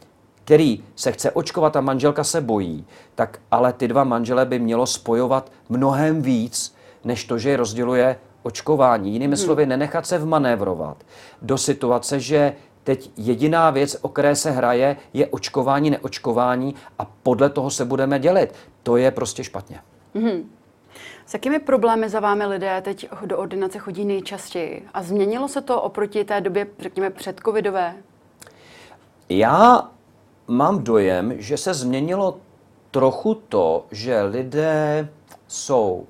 [0.44, 4.86] který se chce očkovat a manželka se bojí, tak ale ty dva manžele by mělo
[4.86, 9.12] spojovat mnohem víc, než to, že je rozděluje očkování.
[9.12, 9.44] Jinými hmm.
[9.44, 10.96] slovy, nenechat se vmanévrovat
[11.42, 12.52] do situace, že
[12.88, 18.18] Teď jediná věc, o které se hraje, je očkování, neočkování a podle toho se budeme
[18.18, 18.54] dělit.
[18.82, 19.80] To je prostě špatně.
[20.14, 20.44] Mm-hmm.
[21.26, 24.88] S jakými problémy za vámi lidé teď do ordinace chodí nejčastěji?
[24.94, 27.94] A změnilo se to oproti té době, řekněme, předcovidové?
[29.28, 29.90] Já
[30.46, 32.38] mám dojem, že se změnilo
[32.90, 35.08] trochu to, že lidé
[35.48, 36.06] jsou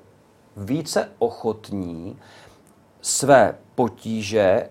[0.57, 2.19] více ochotní
[3.01, 4.69] své potíže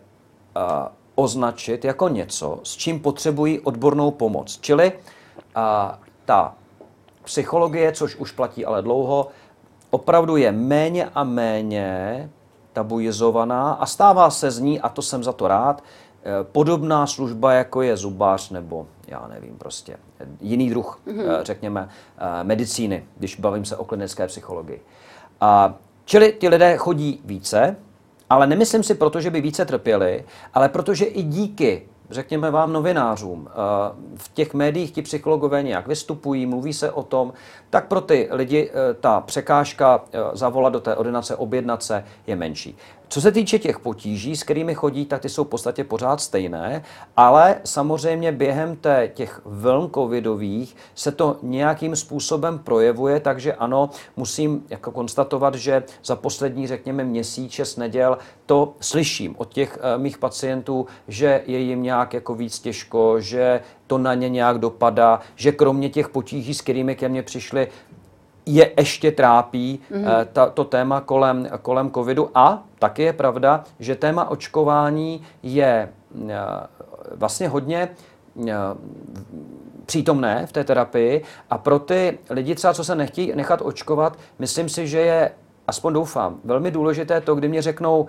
[1.18, 4.58] označit jako něco, s čím potřebují odbornou pomoc.
[4.60, 4.92] Čili
[5.54, 6.54] a, ta
[7.24, 9.28] psychologie, což už platí ale dlouho,
[9.90, 12.30] opravdu je méně a méně
[12.72, 17.52] tabuizovaná a stává se z ní, a to jsem za to rád, e, podobná služba,
[17.52, 19.96] jako je zubář nebo já nevím, prostě
[20.40, 21.42] jiný druh, mm-hmm.
[21.42, 24.82] řekněme, e, medicíny, když bavím se o klinické psychologii.
[25.40, 27.76] A, čili ti lidé chodí více,
[28.30, 33.48] ale nemyslím si proto, že by více trpěli, ale protože i díky řekněme vám novinářům,
[33.48, 33.52] eh,
[34.16, 37.32] v těch médiích ti psychologové nějak vystupují, mluví se o tom,
[37.70, 42.36] tak pro ty lidi eh, ta překážka eh, zavolat do té ordinace, objednat se je
[42.36, 42.76] menší.
[43.10, 46.84] Co se týče těch potíží, s kterými chodí, tak ty jsou v podstatě pořád stejné,
[47.16, 54.64] ale samozřejmě během té, těch vln covidových se to nějakým způsobem projevuje, takže ano, musím
[54.70, 60.18] jako konstatovat, že za poslední, řekněme, měsíc, šest neděl to slyším od těch uh, mých
[60.18, 65.52] pacientů, že je jim nějak jako víc těžko, že to na ně nějak dopadá, že
[65.52, 67.68] kromě těch potíží, s kterými ke mně přišli,
[68.48, 70.26] je ještě trápí mm-hmm.
[70.32, 72.30] ta, to téma kolem, kolem covidu.
[72.34, 75.88] A taky je pravda, že téma očkování je
[76.28, 76.36] eh,
[77.14, 77.88] vlastně hodně
[78.48, 78.52] eh,
[79.86, 84.68] přítomné v té terapii a pro ty lidi třeba, co se nechtějí nechat očkovat, myslím
[84.68, 85.30] si, že je,
[85.66, 88.06] aspoň doufám, velmi důležité to, kdy mě řeknou,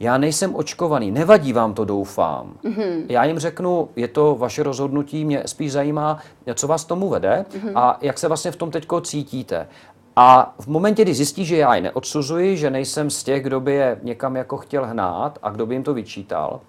[0.00, 2.54] já nejsem očkovaný, nevadí vám to, doufám.
[2.64, 3.04] Mm-hmm.
[3.08, 6.18] Já jim řeknu, je to vaše rozhodnutí, mě spíš zajímá,
[6.54, 7.72] co vás tomu vede mm-hmm.
[7.74, 9.68] a jak se vlastně v tom teď cítíte.
[10.16, 13.72] A v momentě, kdy zjistí, že já je neodsuzuji, že nejsem z těch, kdo by
[13.72, 16.60] je někam jako chtěl hnát a kdo by jim to vyčítal,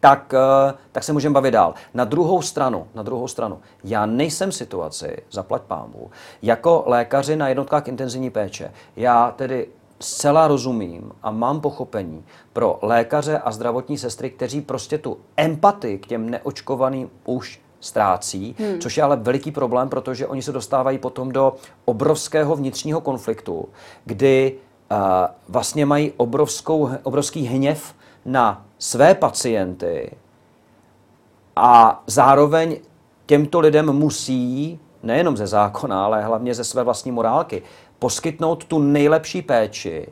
[0.00, 1.74] tak, eh, tak se můžeme bavit dál.
[1.94, 6.10] Na druhou stranu, na druhou stranu, já nejsem v situaci, zaplať pámu,
[6.42, 8.72] jako lékaři na jednotkách intenzivní péče.
[8.96, 9.68] Já tedy
[10.00, 16.06] zcela rozumím a mám pochopení pro lékaře a zdravotní sestry, kteří prostě tu empatii k
[16.06, 18.80] těm neočkovaným už ztrácí, hmm.
[18.80, 23.68] což je ale veliký problém, protože oni se dostávají potom do obrovského vnitřního konfliktu,
[24.04, 24.52] kdy
[24.90, 24.98] uh,
[25.48, 30.10] vlastně mají obrovskou, obrovský hněv na své pacienty
[31.56, 32.76] a zároveň
[33.26, 37.62] těmto lidem musí, nejenom ze zákona, ale hlavně ze své vlastní morálky,
[37.98, 40.08] poskytnout tu nejlepší péči.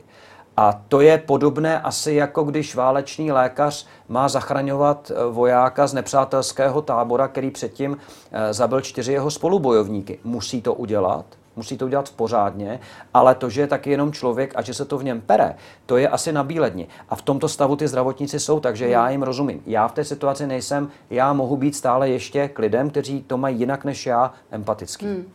[0.57, 6.81] A to je podobné asi jako když válečný lékař má zachraňovat eh, vojáka z nepřátelského
[6.81, 7.97] tábora, který předtím
[8.31, 10.19] eh, zabil čtyři jeho spolubojovníky.
[10.23, 12.79] Musí to udělat, musí to udělat pořádně,
[13.13, 15.97] ale to, že je taky jenom člověk a že se to v něm pere, to
[15.97, 16.87] je asi na bíledni.
[17.09, 19.61] A v tomto stavu ty zdravotníci jsou, takže já jim rozumím.
[19.65, 23.59] Já v té situaci nejsem, já mohu být stále ještě k lidem, kteří to mají
[23.59, 25.05] jinak než já, empatický.
[25.05, 25.25] Hmm.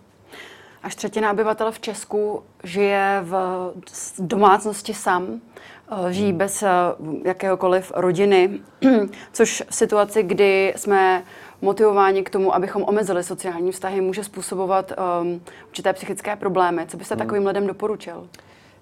[0.83, 3.35] Až třetina obyvatel v Česku žije v
[4.19, 5.41] domácnosti sám,
[5.93, 6.39] eh, žijí hmm.
[6.39, 6.69] bez eh,
[7.25, 8.61] jakéhokoliv rodiny,
[9.33, 11.25] což v situaci, kdy jsme
[11.63, 16.87] motivováni k tomu, abychom omezili sociální vztahy, může způsobovat um, určité psychické problémy.
[16.89, 17.23] Co byste hmm.
[17.23, 18.29] takovým lidem doporučil?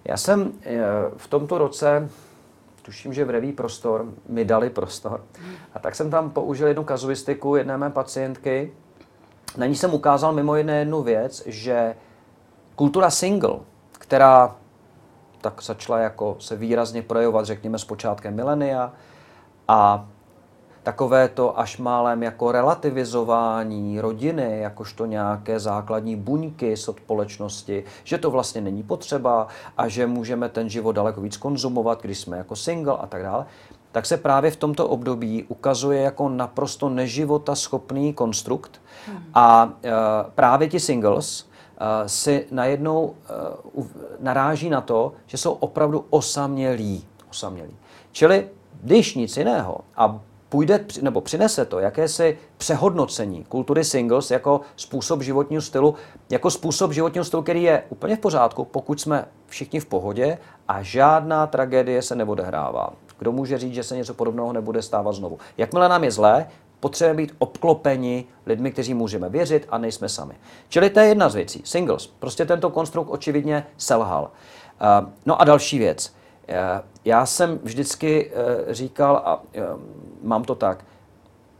[0.04, 0.78] Já jsem eh,
[1.16, 2.10] v tomto roce,
[2.82, 5.24] tuším, že v Reví prostor, mi dali prostor.
[5.38, 5.54] Hmm.
[5.74, 8.72] A tak jsem tam použil jednu kazuistiku jedné mé pacientky.
[9.56, 11.94] Na ní jsem ukázal mimo jiné jednu věc, že
[12.76, 13.58] kultura single,
[13.92, 14.56] která
[15.40, 18.92] tak začala jako se výrazně projevovat, řekněme, s počátkem milenia
[19.68, 20.08] a
[20.82, 28.30] takové to až málem jako relativizování rodiny, jakožto nějaké základní buňky z společnosti, že to
[28.30, 32.96] vlastně není potřeba a že můžeme ten život daleko víc konzumovat, když jsme jako single
[33.00, 33.46] a tak dále,
[33.98, 39.18] tak se právě v tomto období ukazuje jako naprosto neživota schopný konstrukt hmm.
[39.34, 39.90] a e,
[40.34, 43.14] právě ti singles e, si najednou
[43.78, 43.82] e,
[44.20, 47.06] naráží na to, že jsou opravdu osamělí.
[47.30, 47.76] osamělí.
[48.12, 48.48] Čili
[48.82, 55.62] když nic jiného a půjde nebo přinese to jakési přehodnocení kultury singles jako způsob životního
[55.62, 55.94] stylu,
[56.30, 60.82] jako způsob životního stylu, který je úplně v pořádku, pokud jsme všichni v pohodě a
[60.82, 62.92] žádná tragédie se neodehrává.
[63.18, 65.38] Kdo může říct, že se něco podobného nebude stávat znovu?
[65.56, 66.46] Jakmile nám je zlé,
[66.80, 70.34] potřebujeme být obklopeni lidmi, kteří můžeme věřit a nejsme sami.
[70.68, 71.62] Čili to je jedna z věcí.
[71.64, 72.06] Singles.
[72.06, 74.22] Prostě tento konstrukt očividně selhal.
[74.22, 76.14] Uh, no a další věc.
[76.48, 76.54] Uh,
[77.04, 79.42] já jsem vždycky uh, říkal, a
[80.22, 80.84] mám to tak,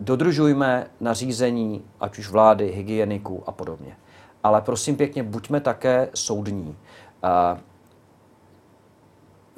[0.00, 3.96] dodržujme nařízení, ať už vlády, hygieniků a podobně.
[4.42, 6.76] Ale prosím pěkně, buďme také soudní.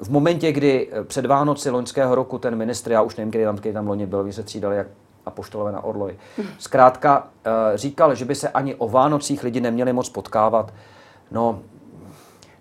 [0.01, 3.55] V momentě, kdy eh, před Vánoci loňského roku ten ministr, já už nevím, kdy tam,
[3.55, 4.87] kdy tam loni byl, vy se třídali jak
[5.25, 6.15] a poštolové na Orloj,
[6.57, 10.73] zkrátka eh, říkal, že by se ani o Vánocích lidi neměli moc potkávat.
[11.31, 11.59] No,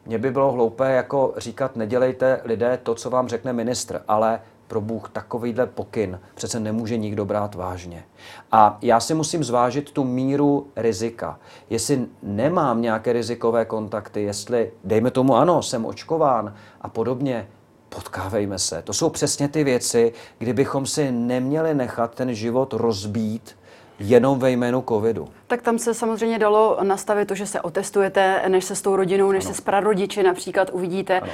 [0.06, 4.80] mně by bylo hloupé jako říkat, nedělejte lidé to, co vám řekne ministr, ale pro
[4.80, 8.04] Bůh takovýhle pokyn přece nemůže nikdo brát vážně.
[8.52, 11.38] A já si musím zvážit tu míru rizika.
[11.70, 17.48] Jestli nemám nějaké rizikové kontakty, jestli, dejme tomu ano, jsem očkován a podobně,
[17.88, 18.82] potkávejme se.
[18.82, 23.56] To jsou přesně ty věci, kdybychom si neměli nechat ten život rozbít
[23.98, 25.28] jenom ve jménu covidu.
[25.50, 29.32] Tak tam se samozřejmě dalo nastavit to, že se otestujete, než se s tou rodinou,
[29.32, 29.54] než ano.
[29.54, 31.20] se s prarodiči například uvidíte.
[31.20, 31.30] Ano.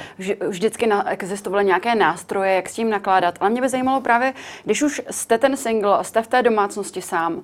[0.47, 3.35] Vždycky na, existovaly nějaké nástroje, jak s tím nakládat.
[3.39, 7.01] Ale mě by zajímalo právě, když už jste ten single a jste v té domácnosti
[7.01, 7.41] sám, um,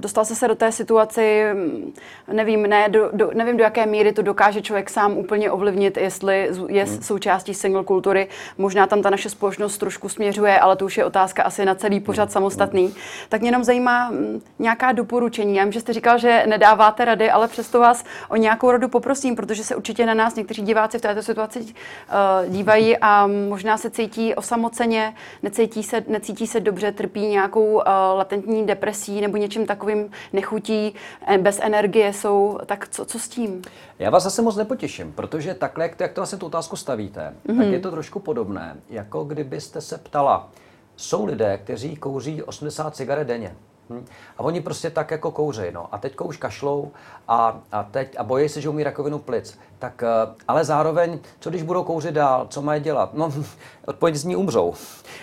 [0.00, 1.94] dostal se se do té situaci, mm,
[2.32, 6.50] nevím, ne, do, do, nevím, do jaké míry to dokáže člověk sám úplně ovlivnit, jestli
[6.68, 7.02] je hmm.
[7.02, 8.28] součástí single kultury.
[8.58, 12.00] Možná tam ta naše společnost trošku směřuje, ale to už je otázka asi na celý
[12.00, 12.32] pořad hmm.
[12.32, 12.84] samostatný.
[12.84, 12.94] Hmm.
[13.28, 15.56] Tak mě jenom zajímá mm, nějaká doporučení.
[15.56, 19.64] Já že jste říkal, že nedáváte rady, ale přesto vás o nějakou radu poprosím, protože
[19.64, 24.34] se určitě na nás někteří diváci v této situaci uh, dívají a možná se cítí
[24.34, 27.82] osamoceně, necítí se, necítí se dobře, trpí nějakou uh,
[28.14, 30.94] latentní depresí nebo něčím takovým nechutí,
[31.26, 32.58] eh, bez energie jsou.
[32.66, 33.62] Tak co, co s tím?
[33.98, 37.20] Já vás zase moc nepotěším, protože takhle, jak to, jak to vlastně tu otázku stavíte,
[37.20, 37.56] mm-hmm.
[37.56, 37.72] tak mhm.
[37.72, 40.50] je to trošku podobné, jako kdybyste se ptala,
[40.96, 43.56] jsou lidé, kteří kouří 80 cigaret denně.
[43.92, 44.06] Hm?
[44.38, 45.86] A oni prostě tak jako kouřej, no.
[45.92, 46.90] A teď už kašlou
[47.28, 49.58] a, a, teď, a bojí se, že umí rakovinu plic.
[49.78, 53.14] Tak, eh, ale zároveň, co když budou kouřit dál, co mají dělat?
[53.14, 53.32] No,
[53.86, 54.74] odpověď z ní umřou.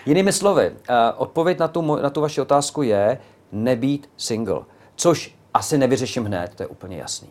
[0.05, 3.19] Jinými slovy, eh, odpověď na tu, na tu vaši otázku je
[3.51, 4.61] nebýt single.
[4.95, 7.29] Což asi nevyřeším hned, to je úplně jasný.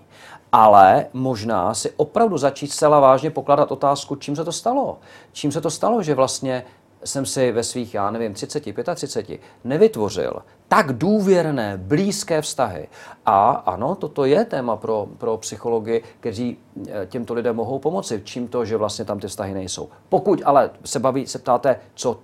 [0.52, 4.98] Ale možná si opravdu začít zcela vážně pokládat otázku, čím se to stalo.
[5.32, 6.64] Čím se to stalo, že vlastně
[7.04, 12.88] jsem si ve svých, já nevím, 30, 35 nevytvořil tak důvěrné, blízké vztahy.
[13.26, 16.58] A ano, toto je téma pro, pro psychologi, kteří
[16.88, 18.20] eh, těmto lidem mohou pomoci.
[18.24, 19.88] Čím to, že vlastně tam ty vztahy nejsou.
[20.08, 22.20] Pokud ale se baví, se ptáte, co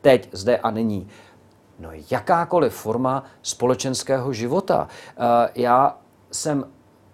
[0.00, 1.08] teď, zde a nyní,
[1.78, 4.88] no jakákoliv forma společenského života.
[5.16, 5.98] Eh, já
[6.32, 6.64] jsem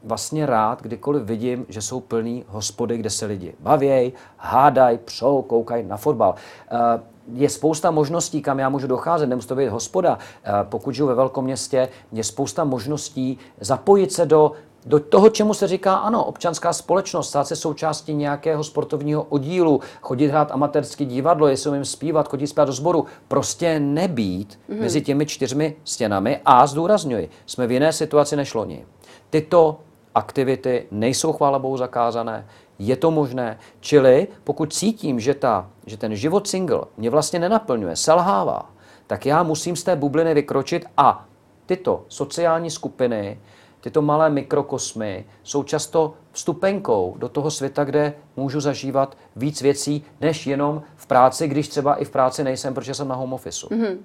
[0.05, 5.87] vlastně rád, kdykoliv vidím, že jsou plný hospody, kde se lidi bavějí, hádají, přou, koukají
[5.87, 6.35] na fotbal.
[6.71, 7.01] Eh,
[7.33, 10.19] je spousta možností, kam já můžu docházet, nemusí to být hospoda.
[10.45, 14.53] Eh, pokud žiju ve velkom městě, je spousta možností zapojit se do
[14.87, 20.29] do toho, čemu se říká, ano, občanská společnost, stát se součástí nějakého sportovního oddílu, chodit
[20.29, 24.81] hrát amatérský divadlo, jestli umím zpívat, chodit zpívat do sboru, prostě nebýt mm-hmm.
[24.81, 28.87] mezi těmi čtyřmi stěnami a zdůrazňuji, jsme v jiné situaci než loni.
[29.31, 29.81] Tyto
[30.19, 32.47] aktivity nejsou chvála bohu zakázané,
[32.79, 33.59] je to možné.
[33.81, 38.71] Čili pokud cítím, že, ta, že ten život single mě vlastně nenaplňuje, selhává,
[39.07, 41.27] tak já musím z té bubliny vykročit a
[41.67, 43.39] tyto sociální skupiny,
[43.81, 50.47] tyto malé mikrokosmy jsou často vstupenkou do toho světa, kde můžu zažívat víc věcí, než
[50.47, 53.67] jenom v práci, když třeba i v práci nejsem, protože jsem na home office.
[53.67, 53.97] Mm-hmm.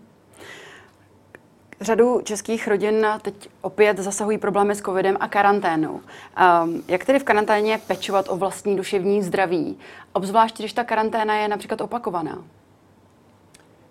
[1.83, 5.91] Řadu českých rodin teď opět zasahují problémy s covidem a karanténou.
[5.93, 9.77] Um, jak tedy v karanténě pečovat o vlastní duševní zdraví,
[10.13, 12.43] obzvlášť když ta karanténa je například opakovaná?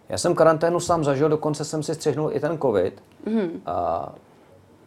[0.09, 3.03] Já jsem karanténu sám zažil, dokonce jsem si střihnul i ten covid.
[3.27, 3.51] Mm-hmm.
[3.67, 4.09] A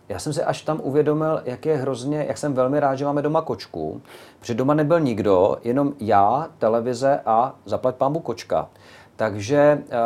[0.10, 3.22] já jsem si až tam uvědomil, jak je hrozně, jak jsem velmi rád, že máme
[3.22, 4.02] doma kočku,
[4.40, 8.70] protože doma nebyl nikdo, jenom já, televize a zaplať pámbu kočka.
[9.16, 9.98] Takže eh,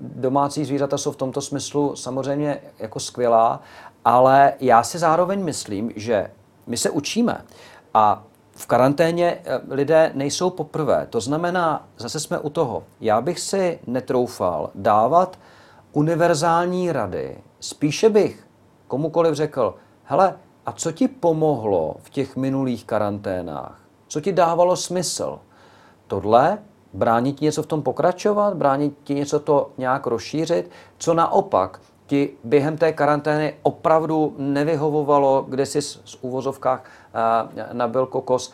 [0.00, 3.60] domácí zvířata jsou v tomto smyslu samozřejmě jako skvělá,
[4.04, 6.30] ale já si zároveň myslím, že
[6.66, 7.44] my se učíme
[7.94, 8.24] a
[8.56, 11.06] v karanténě eh, lidé nejsou poprvé.
[11.10, 12.84] To znamená, zase jsme u toho.
[13.00, 15.38] Já bych si netroufal dávat
[15.92, 17.38] univerzální rady.
[17.60, 18.46] Spíše bych
[18.88, 19.74] komukoliv řekl,
[20.04, 20.34] hele,
[20.66, 23.80] a co ti pomohlo v těch minulých karanténách?
[24.08, 25.38] Co ti dávalo smysl?
[26.06, 26.58] Tohle
[26.92, 28.54] Bránit ti něco v tom pokračovat?
[28.54, 30.70] Bránit ti něco to nějak rozšířit?
[30.98, 38.52] Co naopak ti během té karantény opravdu nevyhovovalo, kde jsi z úvozovkách uh, nabil kokos,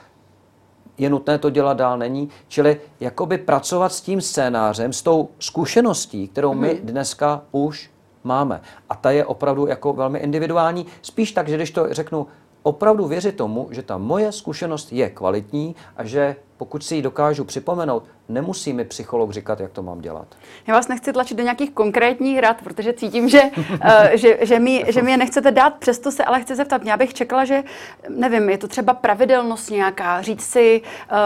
[0.99, 2.29] je nutné to dělat dál, není.
[2.49, 6.87] Čili jakoby pracovat s tím scénářem, s tou zkušeností, kterou my mhm.
[6.87, 7.91] dneska už
[8.25, 8.61] máme.
[8.89, 10.87] A ta je opravdu jako velmi individuální.
[11.03, 12.27] Spíš tak, že když to řeknu,
[12.63, 17.45] opravdu věřit tomu, že ta moje zkušenost je kvalitní a že pokud si ji dokážu
[17.45, 20.27] připomenout, nemusí mi psycholog říkat, jak to mám dělat.
[20.67, 23.79] Já vás nechci tlačit do nějakých konkrétních rad, protože cítím, že, uh,
[24.15, 26.85] že, že, mi, že mi je nechcete dát, přesto se ale chci zeptat.
[26.85, 27.63] Já bych čekala, že,
[28.09, 30.83] nevím, je to třeba pravidelnost nějaká, říct si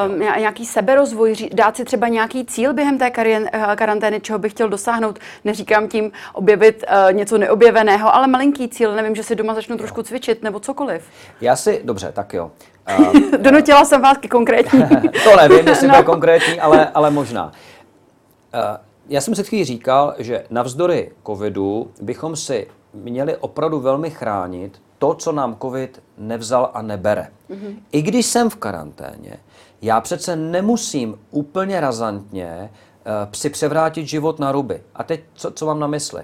[0.06, 4.52] um, nějaký seberozvoj, ří, dát si třeba nějaký cíl během té karien, karantény, čeho bych
[4.52, 5.18] chtěl dosáhnout.
[5.44, 10.02] Neříkám tím objevit uh, něco neobjeveného, ale malinký cíl, nevím, že si doma začnu trošku
[10.02, 11.04] cvičit nebo cokoliv.
[11.40, 12.50] Já si, dobře, tak jo.
[12.98, 14.82] Uh, Donutila jsem vás ke konkrétní.
[15.24, 15.94] to nevím, jestli no.
[15.94, 17.44] to je konkrétní, ale, ale možná.
[17.44, 18.60] Uh,
[19.08, 25.14] já jsem se chvíli říkal, že navzdory covidu bychom si měli opravdu velmi chránit to,
[25.14, 27.28] co nám covid nevzal a nebere.
[27.50, 27.76] Mm-hmm.
[27.92, 29.36] I když jsem v karanténě,
[29.82, 34.82] já přece nemusím úplně razantně uh, si převrátit život na ruby.
[34.94, 36.22] A teď, co, co mám na mysli?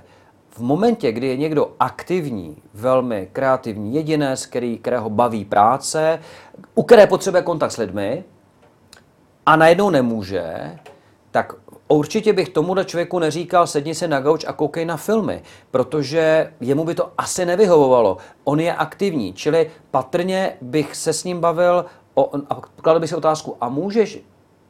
[0.59, 6.19] V momentě, kdy je někdo aktivní, velmi kreativní jedinec, který, kterého baví práce,
[6.75, 8.25] u které potřebuje kontakt s lidmi
[9.47, 10.79] a najednou nemůže,
[11.31, 11.53] tak
[11.89, 16.85] určitě bych tomuhle člověku neříkal sedni se na gauč a koukej na filmy, protože jemu
[16.85, 18.17] by to asi nevyhovovalo.
[18.45, 23.17] On je aktivní, čili patrně bych se s ním bavil o, a kladl bych si
[23.17, 24.21] otázku, a můžeš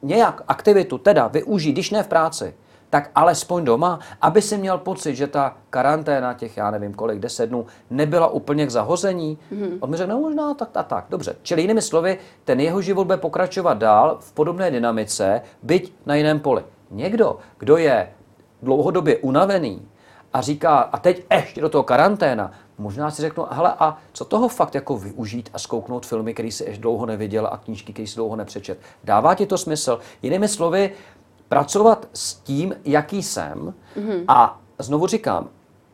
[0.01, 2.53] nějak aktivitu teda využít, když ne v práci,
[2.89, 7.47] tak alespoň doma, aby si měl pocit, že ta karanténa těch, já nevím kolik, deset
[7.47, 9.37] dnů, nebyla úplně k zahození.
[9.51, 9.77] Mm-hmm.
[9.79, 11.35] On mi řekl, no možná tak, tak, tak, dobře.
[11.41, 16.39] Čili jinými slovy, ten jeho život bude pokračovat dál v podobné dynamice, byť na jiném
[16.39, 16.63] poli.
[16.91, 18.09] Někdo, kdo je
[18.61, 19.87] dlouhodobě unavený
[20.33, 24.47] a říká, a teď ještě do toho karanténa, možná si řeknu, hele, a co toho
[24.47, 28.15] fakt jako využít a zkouknout filmy, který si ještě dlouho neviděl a knížky, který si
[28.15, 28.79] dlouho nepřečet.
[29.03, 29.99] Dává ti to smysl?
[30.21, 30.91] Jinými slovy,
[31.49, 34.23] pracovat s tím, jaký jsem mm-hmm.
[34.27, 35.49] a znovu říkám,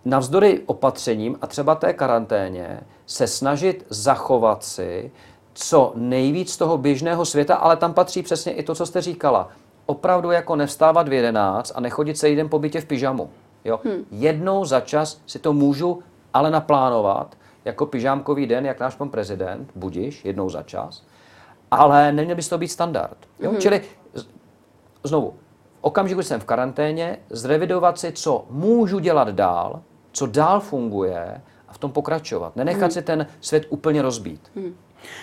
[0.06, 5.12] navzdory opatřením a třeba té karanténě se snažit zachovat si
[5.54, 9.50] co nejvíc toho běžného světa, ale tam patří přesně i to, co jste říkala.
[9.86, 13.30] Opravdu jako nevstávat v jedenáct a nechodit se jeden po bytě v pyžamu.
[13.66, 13.80] Jo?
[13.84, 14.06] Hmm.
[14.12, 16.04] Jednou za čas si to můžu
[16.34, 17.36] ale naplánovat
[17.66, 21.04] jako pyžámkový den, jak náš pan prezident, budiš, jednou za čas,
[21.72, 23.18] ale neměl by to být standard.
[23.40, 23.50] Jo?
[23.50, 23.60] Hmm.
[23.60, 23.82] Čili
[25.04, 25.34] znovu,
[25.86, 29.82] okamžiku, jsem v karanténě, zrevidovat si, co můžu dělat dál,
[30.12, 32.56] co dál funguje a v tom pokračovat.
[32.56, 32.92] Nenechat hmm.
[32.92, 34.42] si ten svět úplně rozbít.
[34.56, 34.76] Hmm.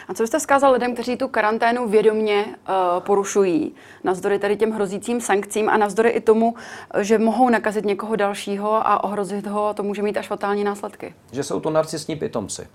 [0.09, 2.55] A co byste vzkázal lidem, kteří tu karanténu vědomě uh,
[3.01, 6.55] porušují, navzdory tady těm hrozícím sankcím a navzdory i tomu,
[7.01, 11.15] že mohou nakazit někoho dalšího a ohrozit ho, to může mít až fatální následky?
[11.33, 12.67] Že jsou to narcistní pitomci.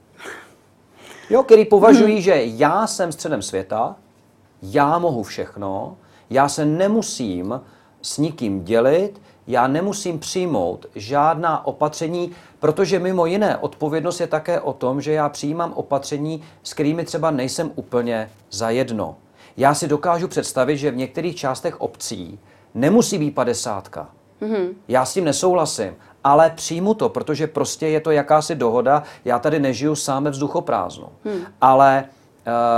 [1.29, 2.21] Jo, který považují, hmm.
[2.21, 3.95] že já jsem středem světa,
[4.61, 5.97] já mohu všechno,
[6.29, 7.61] já se nemusím
[8.01, 14.73] s nikým dělit, já nemusím přijmout žádná opatření, protože mimo jiné odpovědnost je také o
[14.73, 19.15] tom, že já přijímám opatření, s kterými třeba nejsem úplně zajedno.
[19.57, 22.39] Já si dokážu představit, že v některých částech obcí
[22.73, 24.09] nemusí být padesátka.
[24.41, 24.67] Mm-hmm.
[24.87, 29.03] Já s tím nesouhlasím, ale přijmu to, protože prostě je to jakási dohoda.
[29.25, 31.07] Já tady nežiju sám ve vzduchoprázdnu.
[31.25, 31.39] Mm.
[31.61, 32.05] Ale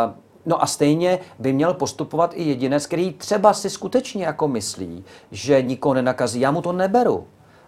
[0.05, 0.13] uh,
[0.45, 5.61] No a stejně by měl postupovat i jedinec, který třeba si skutečně jako myslí, že
[5.61, 6.39] nikoho nenakazí.
[6.39, 7.27] Já mu to neberu.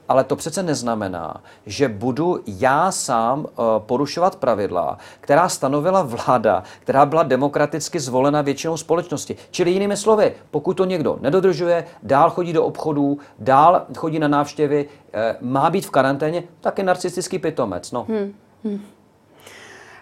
[0.09, 3.45] Ale to přece neznamená, že budu já sám uh,
[3.79, 9.35] porušovat pravidla, která stanovila vláda, která byla demokraticky zvolena většinou společnosti.
[9.51, 14.85] Čili jinými slovy, pokud to někdo nedodržuje, dál chodí do obchodů, dál chodí na návštěvy,
[14.85, 17.91] uh, má být v karanténě, tak je narcistický pitomec.
[17.91, 18.05] No.
[18.09, 18.33] Hmm.
[18.63, 18.81] Hmm.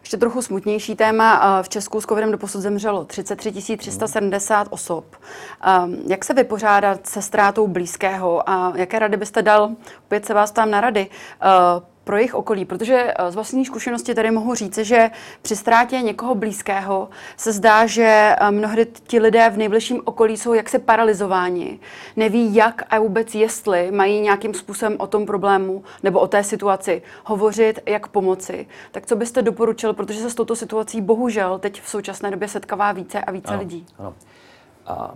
[0.02, 1.62] Ještě trochu smutnější téma.
[1.62, 5.06] V Česku s covidem doposud zemřelo 33 370 osob.
[6.08, 9.70] Jak se vypořádat se ztrátou blízkého a jaké rady byste dal,
[10.06, 11.08] opět se vás tam na rady,
[12.10, 16.36] pro jejich okolí, protože eh, z vlastní zkušenosti tady mohu říct, že při ztrátě někoho
[16.36, 21.80] blízkého se zdá, že eh, mnohdy ti lidé v nejbližším okolí jsou jaksi paralizováni.
[22.16, 27.02] Neví, jak a vůbec jestli mají nějakým způsobem o tom problému nebo o té situaci
[27.26, 28.68] hovořit, jak pomoci.
[28.92, 32.92] Tak co byste doporučil, protože se s touto situací bohužel teď v současné době setkává
[32.92, 33.86] více a více ano, lidí?
[34.00, 34.14] Ano.
[34.86, 35.14] A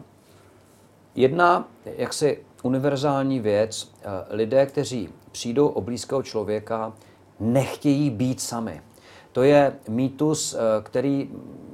[1.16, 6.94] jedna jaksi univerzální věc, eh, lidé, kteří přijdou o blízkého člověka,
[7.40, 8.82] nechtějí být sami.
[9.32, 11.30] To je mýtus, eh, který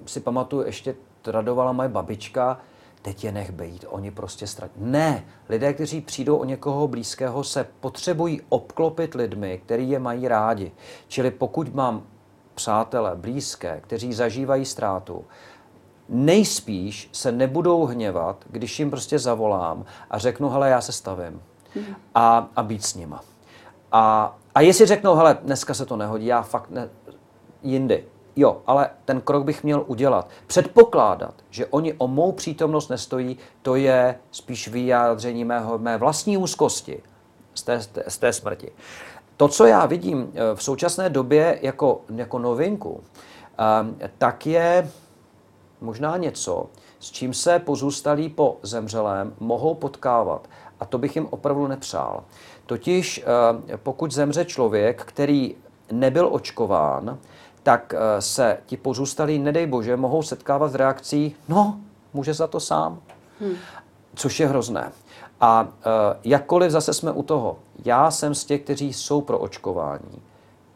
[0.06, 2.60] si pamatuju, ještě tradovala moje babička,
[3.02, 4.74] teď je nech bejít, oni prostě ztratí.
[4.78, 10.72] Ne, lidé, kteří přijdou o někoho blízkého, se potřebují obklopit lidmi, který je mají rádi.
[11.08, 12.04] Čili pokud mám
[12.56, 15.26] přátele, blízké, kteří zažívají ztrátu,
[16.10, 21.42] nejspíš se nebudou hněvat, když jim prostě zavolám a řeknu, hele, já se stavím.
[21.76, 21.96] Mhm.
[22.16, 23.22] A, a být s nima.
[23.92, 26.90] A, a jestli řeknou, hele, dneska se to nehodí, já fakt ne,
[27.64, 28.06] jindy.
[28.36, 30.30] Jo, ale ten krok bych měl udělat.
[30.48, 37.02] Předpokládat, že oni o mou přítomnost nestojí, to je spíš vyjádření mého, mé vlastní úzkosti
[37.54, 38.72] z té, z té smrti.
[39.38, 43.04] To, co já vidím eh, v současné době jako, jako novinku,
[44.04, 44.92] eh, tak je
[45.82, 46.70] možná něco,
[47.00, 50.50] s čím se pozůstalí po zemřelém mohou potkávat.
[50.80, 52.24] A to bych jim opravdu nepřál.
[52.70, 53.24] Totiž
[53.74, 55.56] eh, pokud zemře člověk, který
[55.92, 57.18] nebyl očkován,
[57.64, 61.80] tak eh, se ti pozůstalí, nedej bože, mohou setkávat s reakcí, no,
[62.14, 63.00] může za to sám.
[63.40, 63.54] Hmm.
[64.16, 64.92] Což je hrozné.
[65.42, 65.70] A uh,
[66.24, 70.22] jakkoliv zase jsme u toho, já jsem z těch, kteří jsou pro očkování,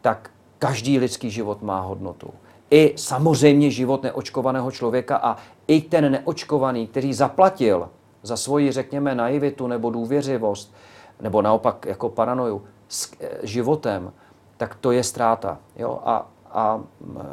[0.00, 2.30] tak každý lidský život má hodnotu.
[2.70, 5.36] I samozřejmě život neočkovaného člověka a
[5.66, 7.88] i ten neočkovaný, který zaplatil
[8.22, 10.74] za svoji, řekněme, naivitu nebo důvěřivost,
[11.20, 14.12] nebo naopak jako paranoju s eh, životem,
[14.56, 15.58] tak to je ztráta.
[15.76, 16.00] Jo?
[16.04, 16.80] A, a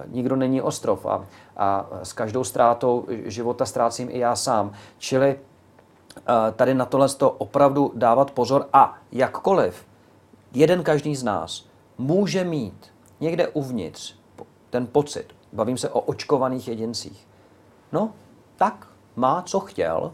[0.08, 1.06] nikdo není ostrov.
[1.06, 1.26] A,
[1.58, 4.72] a s každou ztrátou života ztrácím i já sám.
[4.98, 5.40] Čili
[6.18, 6.22] eh,
[6.56, 9.86] tady na tohle to opravdu dávat pozor a jakkoliv
[10.54, 11.66] jeden každý z nás
[11.98, 14.16] může mít někde uvnitř
[14.70, 17.28] ten pocit, bavím se o očkovaných jedincích,
[17.92, 18.14] no
[18.56, 20.14] tak má, co chtěl.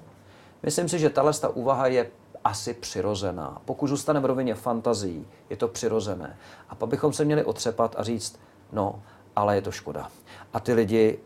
[0.63, 2.11] Myslím si, že tahle úvaha je
[2.47, 3.61] asi přirozená.
[3.65, 6.37] Pokud zůstane v rovině fantazí, je to přirozené.
[6.69, 8.39] A pak bychom se měli otřepat a říct,
[8.71, 9.01] no,
[9.35, 10.09] ale je to škoda.
[10.53, 11.19] A ty lidi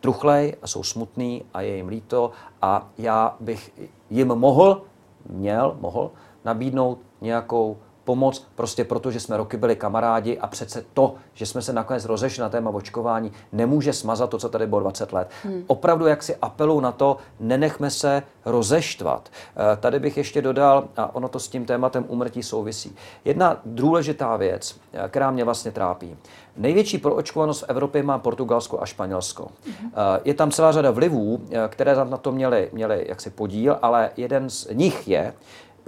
[0.00, 2.30] truchlej a jsou smutný a je jim líto
[2.62, 3.72] a já bych
[4.10, 4.82] jim mohl,
[5.28, 6.10] měl, mohl
[6.44, 11.62] nabídnout nějakou pomoc, prostě proto, že jsme roky byli kamarádi a přece to, že jsme
[11.62, 15.30] se nakonec rozešli na téma očkování, nemůže smazat to, co tady bylo 20 let.
[15.44, 15.64] Hmm.
[15.66, 19.28] Opravdu, jak si apeluju na to, nenechme se rozeštvat.
[19.56, 22.96] Eh, tady bych ještě dodal, a ono to s tím tématem umrtí souvisí.
[23.24, 26.16] Jedna důležitá věc, eh, která mě vlastně trápí.
[26.56, 29.48] Největší proočkovanost v Evropě má Portugalsko a Španělsko.
[29.64, 29.92] Hmm.
[30.24, 34.68] Je tam celá řada vlivů, které na to měly, měly jaksi podíl, ale jeden z
[34.72, 35.34] nich je,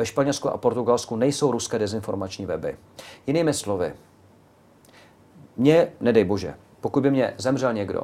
[0.03, 2.76] ve Španělsku a Portugalsku nejsou ruské dezinformační weby.
[3.26, 3.94] Jinými slovy,
[5.57, 8.03] mě, nedej bože, pokud by mě zemřel někdo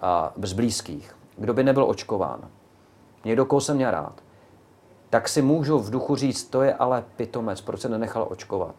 [0.00, 2.48] a, z blízkých, kdo by nebyl očkován,
[3.24, 4.12] někdo, koho jsem měl rád,
[5.10, 8.74] tak si můžu v duchu říct, to je ale pitomec, proč se nenechal očkovat.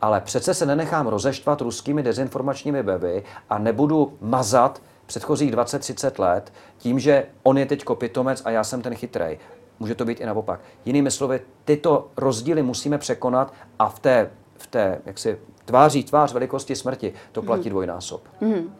[0.00, 6.98] Ale přece se nenechám rozeštvat ruskými dezinformačními weby a nebudu mazat předchozích 20-30 let tím,
[6.98, 9.38] že on je teď pitomec a já jsem ten chytrej.
[9.80, 10.60] Může to být i naopak.
[10.84, 16.76] Jinými slovy, tyto rozdíly musíme překonat a v té, v té jaksi, tváří tvář velikosti
[16.76, 17.70] smrti to platí mm.
[17.70, 18.22] dvojnásob.
[18.40, 18.74] Mm.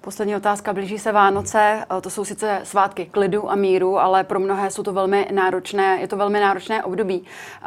[0.00, 0.72] Poslední otázka.
[0.72, 1.84] Blíží se Vánoce.
[2.00, 6.08] To jsou sice svátky klidu a míru, ale pro mnohé jsou to velmi náročné, je
[6.08, 7.24] to velmi náročné období.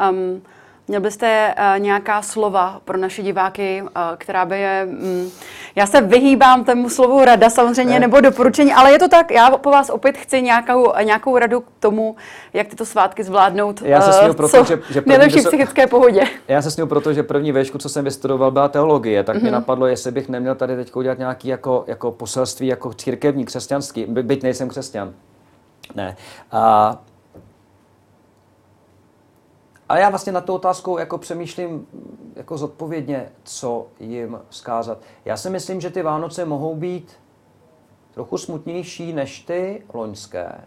[0.09, 0.41] Um,
[0.87, 4.87] Měl byste uh, nějaká slova pro naše diváky, uh, která by je...
[4.89, 5.31] Um,
[5.75, 7.99] já se vyhýbám tomu slovu rada samozřejmě, ne.
[7.99, 11.65] nebo doporučení, ale je to tak, já po vás opět chci nějakou, nějakou radu k
[11.79, 12.15] tomu,
[12.53, 16.23] jak tyto svátky zvládnout já se uh, proto, že, že nejlepší v psychické pohodě.
[16.47, 19.41] Já se směl proto, že první věšku, co jsem vystudoval, byla teologie, tak mm-hmm.
[19.41, 19.59] mě mhm.
[19.59, 24.23] napadlo, jestli bych neměl tady teď udělat nějaký jako, jako poselství, jako církevní, křesťanský, by,
[24.23, 25.13] byť nejsem křesťan.
[25.95, 26.15] Ne.
[26.51, 26.97] A
[29.93, 31.87] ale já vlastně na tu otázku jako přemýšlím
[32.35, 34.97] jako zodpovědně, co jim vzkázat.
[35.25, 37.11] Já si myslím, že ty Vánoce mohou být
[38.13, 40.61] trochu smutnější než ty loňské,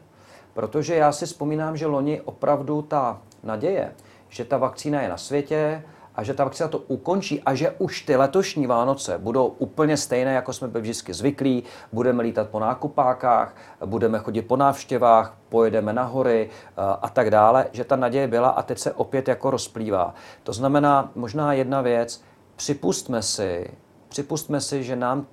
[0.55, 3.95] protože já si vzpomínám, že loni opravdu ta naděje,
[4.29, 5.83] že ta vakcína je na světě,
[6.17, 10.35] a že ta vakcína to ukončí a že už ty letošní Vánoce budou úplně stejné,
[10.35, 11.63] jako jsme byli vždycky zvyklí.
[11.93, 13.57] Budeme lítat po nákupákách,
[13.87, 18.49] budeme chodit po návštěvách, pojedeme na hory eh, a tak dále, že ta naděje byla
[18.49, 20.15] a teď se opět jako rozplývá.
[20.43, 22.23] To znamená, možná jedna věc,
[22.57, 23.71] připustme si,
[24.09, 25.27] připustme si, že nám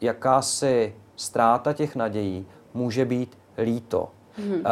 [0.00, 4.08] jakási ztráta těch nadějí může být líto.
[4.38, 4.62] Hmm.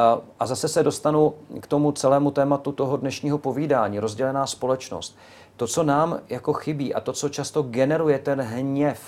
[0.41, 5.19] A zase se dostanu k tomu celému tématu toho dnešního povídání, rozdělená společnost.
[5.57, 9.01] To, co nám jako chybí a to, co často generuje ten hněv,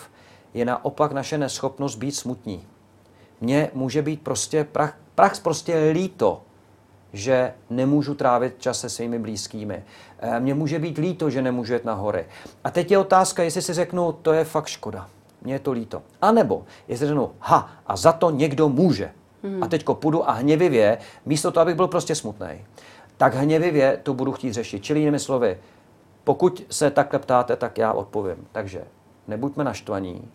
[0.54, 2.66] je naopak naše neschopnost být smutní.
[3.40, 6.42] Mně může být prostě prach, prach prostě líto,
[7.12, 9.84] že nemůžu trávit čas se svými blízkými.
[10.18, 12.26] Eh, mně může být líto, že nemůžu jet na hory.
[12.64, 15.08] A teď je otázka, jestli si řeknu, to je fakt škoda.
[15.42, 16.02] Mně je to líto.
[16.22, 19.10] A nebo jestli řeknu, ha, a za to někdo může.
[19.42, 19.62] Hmm.
[19.62, 22.64] A teď půjdu a hněvivě, místo toho, abych byl prostě smutný,
[23.16, 24.84] tak hněvivě to budu chtít řešit.
[24.84, 25.58] Čili jinými slovy,
[26.24, 28.46] pokud se takhle ptáte, tak já odpovím.
[28.52, 28.84] Takže
[29.28, 30.30] nebuďme naštvaní,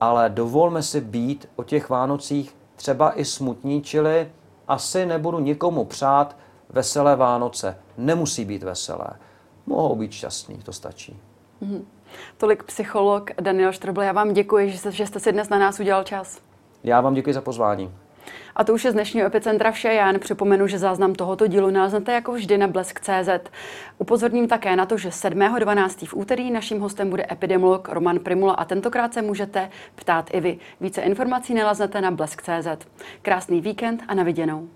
[0.00, 4.28] ale dovolme si být o těch Vánocích třeba i smutní, čili
[4.68, 6.36] asi nebudu nikomu přát
[6.68, 7.78] veselé Vánoce.
[7.96, 9.08] Nemusí být veselé.
[9.66, 11.20] Mohou být šťastní, to stačí.
[11.62, 11.82] Mm-hmm.
[12.36, 14.02] Tolik psycholog Daniel Štrbl.
[14.02, 16.38] Já vám děkuji, že jste, že jste si dnes na nás udělal čas.
[16.84, 17.94] Já vám děkuji za pozvání.
[18.56, 19.88] A to už je z dnešního Epicentra vše.
[19.88, 23.50] Já jen připomenu, že záznam tohoto dílu naleznete jako vždy na blesk.cz.
[23.98, 26.06] Upozorním také na to, že 7.12.
[26.06, 30.58] v úterý naším hostem bude epidemiolog Roman Primula a tentokrát se můžete ptát i vy.
[30.80, 32.86] Více informací naleznete na blesk.cz.
[33.22, 34.68] Krásný víkend a na viděnou.